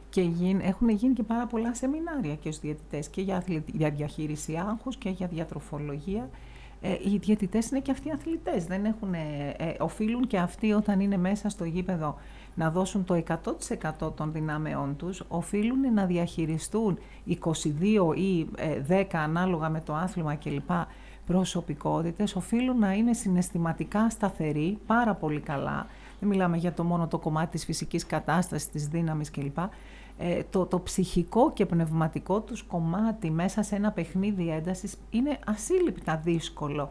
[0.10, 0.30] Και
[0.62, 5.10] έχουν γίνει και πάρα πολλά σεμινάρια και στου διαιτητές και για, για διαχείριση άγχους και
[5.10, 6.30] για διατροφολογία.
[6.82, 8.66] Ε, οι διαιτητές είναι και αυτοί αθλητές.
[8.66, 12.18] Δεν έχουν, ε, ε, οφείλουν και αυτοί όταν είναι μέσα στο γήπεδο
[12.55, 18.47] να δώσουν το 100% των δυνάμεών τους, οφείλουν να διαχειριστούν 22 ή
[18.88, 20.70] 10 ε, ανάλογα με το άθλημα κλπ.
[21.26, 25.88] προσωπικότητες, οφείλουν να είναι συναισθηματικά σταθεροί, πάρα πολύ καλά.
[26.20, 29.58] Δεν μιλάμε για το μόνο το κομμάτι της φυσικής κατάστασης, της δύναμης κλπ.
[30.20, 36.22] Ε, το, το ψυχικό και πνευματικό τους κομμάτι μέσα σε ένα παιχνίδι έντασης είναι ασύλληπτα
[36.24, 36.89] δύσκολο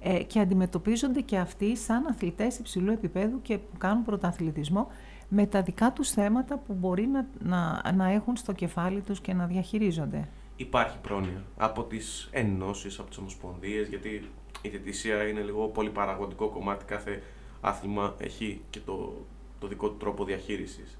[0.00, 4.88] ε, και αντιμετωπίζονται και αυτοί σαν αθλητές υψηλού επίπεδου και που κάνουν πρωταθλητισμό
[5.28, 9.32] με τα δικά τους θέματα που μπορεί να, να, να έχουν στο κεφάλι τους και
[9.32, 10.28] να διαχειρίζονται.
[10.56, 14.30] Υπάρχει πρόνοια από τις ενώσεις, από τις ομοσπονδίες, γιατί
[14.62, 17.22] η διαιτησία είναι λίγο πολύ παραγωγικό κομμάτι, κάθε
[17.60, 19.24] άθλημα έχει και το,
[19.58, 20.96] το δικό του τρόπο διαχείρισης.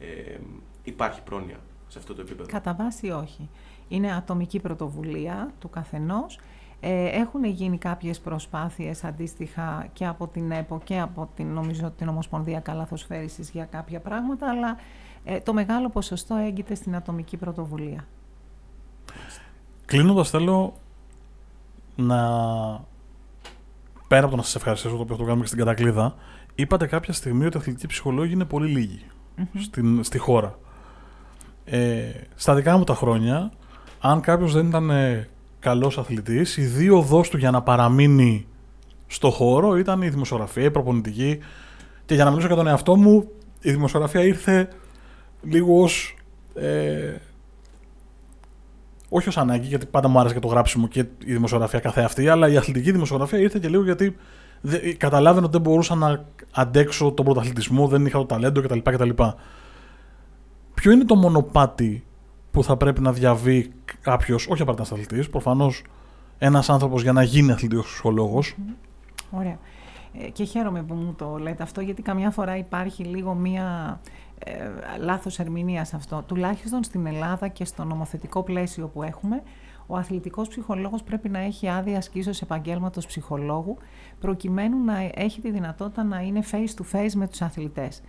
[0.00, 0.38] Ε,
[0.88, 1.56] υπάρχει πρόνοια
[1.88, 2.48] σε αυτό το επίπεδο.
[2.48, 3.48] Κατά βάση όχι.
[3.88, 6.38] Είναι ατομική πρωτοβουλία του καθενός
[6.80, 12.08] ε, έχουν γίνει κάποιες προσπάθειες αντίστοιχα και από την ΕΠΟ και από την, νομίζω, την
[12.08, 14.76] Ομοσπονδία Καλαθοσφαίρησης για κάποια πράγματα, αλλά
[15.24, 18.06] ε, το μεγάλο ποσοστό έγκυται στην ατομική πρωτοβουλία.
[19.86, 20.74] Κλείνοντας θέλω
[21.96, 22.16] να
[24.08, 26.14] πέρα από το να σας ευχαριστήσω το οποίο το κάνουμε και στην κατακλείδα,
[26.54, 29.02] είπατε κάποια στιγμή ότι οι αθλητικοί ψυχολόγοι είναι πολύ
[29.58, 30.58] στην, στη χώρα.
[31.70, 33.50] Ε, στα δικά μου τα χρόνια,
[34.00, 34.90] αν κάποιος δεν ήταν
[35.58, 38.46] καλός αθλητής, η δύο οδός του για να παραμείνει
[39.06, 41.38] στο χώρο ήταν η δημοσιογραφία, η προπονητική
[42.04, 43.28] και για να μιλήσω για τον εαυτό μου,
[43.60, 44.68] η δημοσιογραφία ήρθε
[45.42, 46.16] λίγο ως...
[46.54, 47.14] Ε,
[49.08, 52.48] όχι ως ανάγκη, γιατί πάντα μου άρεσε και το γράψιμο και η δημοσιογραφία καθεαυτή, αλλά
[52.48, 54.16] η αθλητική δημοσιογραφία ήρθε και λίγο γιατί
[54.96, 58.78] καταλάβαινε ότι δεν μπορούσα να αντέξω τον πρωταθλητισμό, δεν είχα το ταλέντο κτλ.
[58.78, 59.10] κτλ.
[60.78, 62.04] Ποιο είναι το μονοπάτι
[62.50, 65.84] που θα πρέπει να διαβεί κάποιος, όχι απαραίτητα αθλητής, προφανώς
[66.38, 68.56] ένας άνθρωπος για να γίνει αθλητικός ψυχολόγος.
[69.30, 69.58] Ωραία.
[70.20, 74.00] Ε, και χαίρομαι που μου το λέτε αυτό, γιατί καμιά φορά υπάρχει λίγο μία
[74.38, 74.52] ε,
[74.98, 76.24] λάθος ερμηνεία σε αυτό.
[76.26, 79.42] Τουλάχιστον στην Ελλάδα και στο νομοθετικό πλαίσιο που έχουμε,
[79.86, 83.76] ο αθλητικός ψυχολόγος πρέπει να έχει άδεια ασκήσεως επαγγέλματος ψυχολόγου,
[84.20, 88.02] προκειμένου να έχει τη δυνατότητα να είναι face to face με τους αθλητές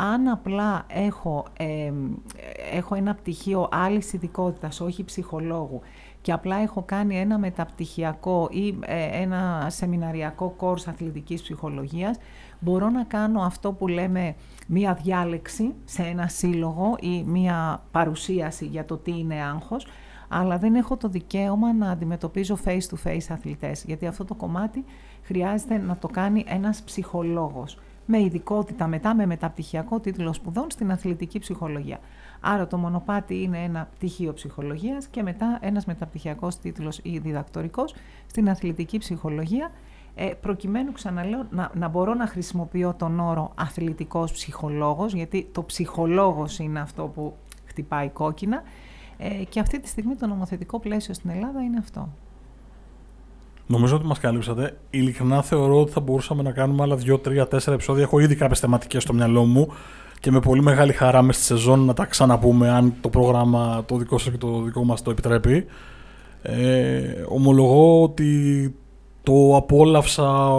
[0.00, 1.44] αν απλά έχω,
[2.72, 5.80] έχω ένα πτυχίο άλλης ειδικότητας, όχι ψυχολόγου,
[6.20, 12.18] και απλά έχω κάνει ένα μεταπτυχιακό ή ε, ένα σεμιναριακό κόρς αθλητικής ψυχολογίας,
[12.58, 14.34] μπορώ να κάνω αυτό που λέμε
[14.66, 19.86] μία διάλεξη σε ένα σύλλογο ή μία παρουσίαση για το τι είναι άγχος,
[20.28, 24.84] αλλά δεν έχω το δικαίωμα να αντιμετωπίζω face-to-face αθλητές, γιατί αυτό το κομμάτι
[25.22, 27.78] χρειάζεται να το κάνει ένας ψυχολόγος
[28.10, 31.98] με ειδικότητα μετά με μεταπτυχιακό τίτλο σπουδών στην αθλητική ψυχολογία.
[32.40, 37.94] Άρα το μονοπάτι είναι ένα πτυχίο ψυχολογίας και μετά ένας μεταπτυχιακός τίτλος ή διδακτορικός
[38.26, 39.70] στην αθλητική ψυχολογία
[40.14, 46.58] ε, προκειμένου ξαναλέω να, να μπορώ να χρησιμοποιώ τον όρο αθλητικός ψυχολόγος γιατί το ψυχολόγος
[46.58, 47.34] είναι αυτό που
[47.64, 48.62] χτυπάει κόκκινα
[49.18, 52.08] ε, και αυτή τη στιγμή το νομοθετικό πλαίσιο στην Ελλάδα είναι αυτό.
[53.70, 54.76] Νομίζω ότι μας καλύψατε.
[54.90, 58.02] Ειλικρινά θεωρώ ότι θα μπορούσαμε να κάνουμε άλλα 2, 3, 4 επεισόδια.
[58.02, 59.72] Έχω ήδη κάποιες θεματικές στο μυαλό μου
[60.20, 63.96] και με πολύ μεγάλη χαρά μες στη σεζόν να τα ξαναπούμε αν το πρόγραμμα το
[63.96, 65.66] δικό σας και το δικό μας το επιτρέπει.
[66.42, 68.74] Ε, ομολογώ ότι
[69.22, 70.52] το απόλαυσα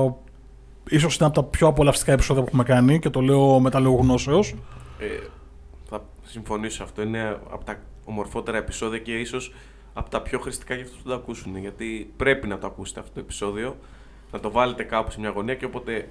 [0.90, 3.80] ίσως είναι από τα πιο απολαυστικά επεισόδια που έχουμε κάνει και το λέω με τα
[3.80, 4.56] λόγω γνώσεως.
[5.00, 5.06] Ε,
[5.90, 7.02] θα συμφωνήσω αυτό.
[7.02, 9.54] Είναι από τα ομορφότερα επεισόδια και ίσως
[9.94, 11.58] από τα πιο χρηστικά για αυτούς που το ακούσουν.
[11.58, 13.78] Γιατί πρέπει να το ακούσετε αυτό το επεισόδιο,
[14.32, 16.10] να το βάλετε κάπου σε μια γωνία και όποτε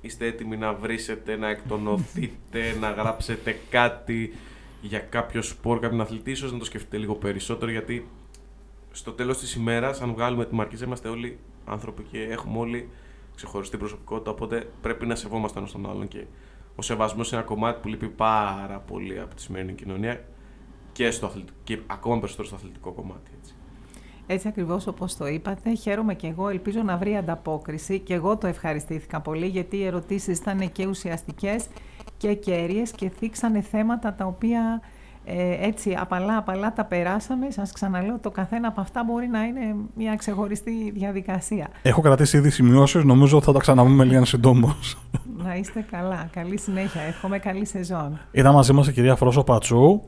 [0.00, 4.34] είστε έτοιμοι να βρίσετε, να εκτονωθείτε, να γράψετε κάτι
[4.80, 8.08] για κάποιο σπορ, κάποιον αθλητή, ίσως να το σκεφτείτε λίγο περισσότερο γιατί
[8.92, 12.88] στο τέλος της ημέρας, αν βγάλουμε τη μαρκίζα, είμαστε όλοι άνθρωποι και έχουμε όλοι
[13.34, 14.30] ξεχωριστή προσωπικότητα.
[14.30, 16.08] Οπότε πρέπει να σεβόμαστε ένας τον άλλον.
[16.08, 16.24] Και
[16.76, 20.24] ο σεβασμός είναι ένα κομμάτι που λείπει πάρα πολύ από τη σημερινή κοινωνία
[20.92, 23.30] και, στο αθλητικό, και ακόμα περισσότερο στο αθλητικό κομμάτι.
[23.40, 23.54] Έτσι.
[24.26, 28.46] Έτσι ακριβώς όπως το είπατε, χαίρομαι και εγώ, ελπίζω να βρει ανταπόκριση και εγώ το
[28.46, 31.66] ευχαριστήθηκα πολύ γιατί οι ερωτήσεις ήταν και ουσιαστικές
[32.16, 34.80] και κέρυες και θίξανε θέματα τα οποία
[35.24, 37.50] ε, έτσι απαλά απαλά τα περάσαμε.
[37.50, 41.68] Σας ξαναλέω, το καθένα από αυτά μπορεί να είναι μια ξεχωριστή διαδικασία.
[41.82, 44.98] Έχω κρατήσει ήδη σημειώσεις, νομίζω ότι θα τα ξαναβούμε λίγα συντόμως.
[45.36, 46.28] Να είστε καλά.
[46.32, 47.00] Καλή συνέχεια.
[47.00, 48.20] Εύχομαι καλή σεζόν.
[48.30, 50.00] Ήταν μαζί μας η κυρία Φρόσο Πατσού,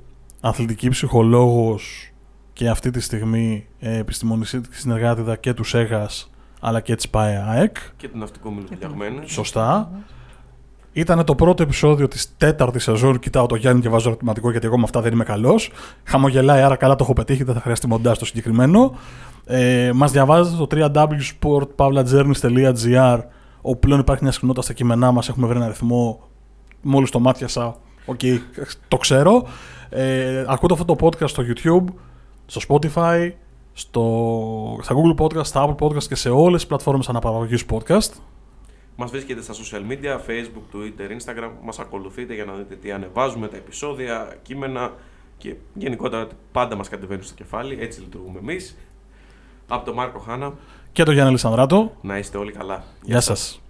[0.45, 2.13] αθλητική ψυχολόγος
[2.53, 6.31] και αυτή τη στιγμή ε, επιστημονική συνεργάτηδα και του ΣΕΓΑΣ
[6.61, 7.77] αλλά και της ΠΑΕΑΕΚ.
[7.97, 9.21] Και του Ναυτικού Μιλοδιαγμένου.
[9.25, 9.91] Σωστά.
[10.93, 13.19] Ήταν το πρώτο επεισόδιο της τέταρτης σεζόν.
[13.19, 15.71] Κοιτάω το Γιάννη και βάζω ερωτηματικό γιατί εγώ με αυτά δεν είμαι καλός.
[16.05, 17.45] Χαμογελάει, άρα καλά το έχω πετύχει.
[17.45, 18.95] Δεν θα χρειαστεί μοντάζ το συγκεκριμένο.
[19.45, 23.19] Ε, Μας διαβάζετε στο www.sport παύλα journeys.gr
[23.61, 25.29] όπου πλέον υπάρχει μια συχνότητα στα κείμενά μας.
[25.29, 26.21] Έχουμε βρει ένα ρυθμό
[26.83, 28.21] μόλις το μάτιασα, οκ,
[28.89, 29.47] το ξέρω.
[29.91, 31.85] Ε, ακούτε αυτό το podcast στο YouTube,
[32.47, 33.31] στο Spotify,
[33.73, 38.11] στο, στα Google Podcast, στα Apple Podcast και σε όλες τις πλατφόρμες αναπαραγωγής podcast.
[38.97, 41.51] Μας βρίσκεται στα social media, Facebook, Twitter, Instagram.
[41.65, 44.93] Μας ακολουθείτε για να δείτε τι ανεβάζουμε, τα επεισόδια, κείμενα
[45.39, 47.77] και γενικότερα πάντα μας κατεβαίνουν στο κεφάλι.
[47.81, 48.77] Έτσι λειτουργούμε εμείς.
[49.69, 50.53] Από τον Μάρκο Χάνα,
[50.93, 51.93] Και το Γιάννη Λισανδράτο.
[52.01, 52.85] να είστε όλοι καλά.
[53.03, 53.61] Γεια σας.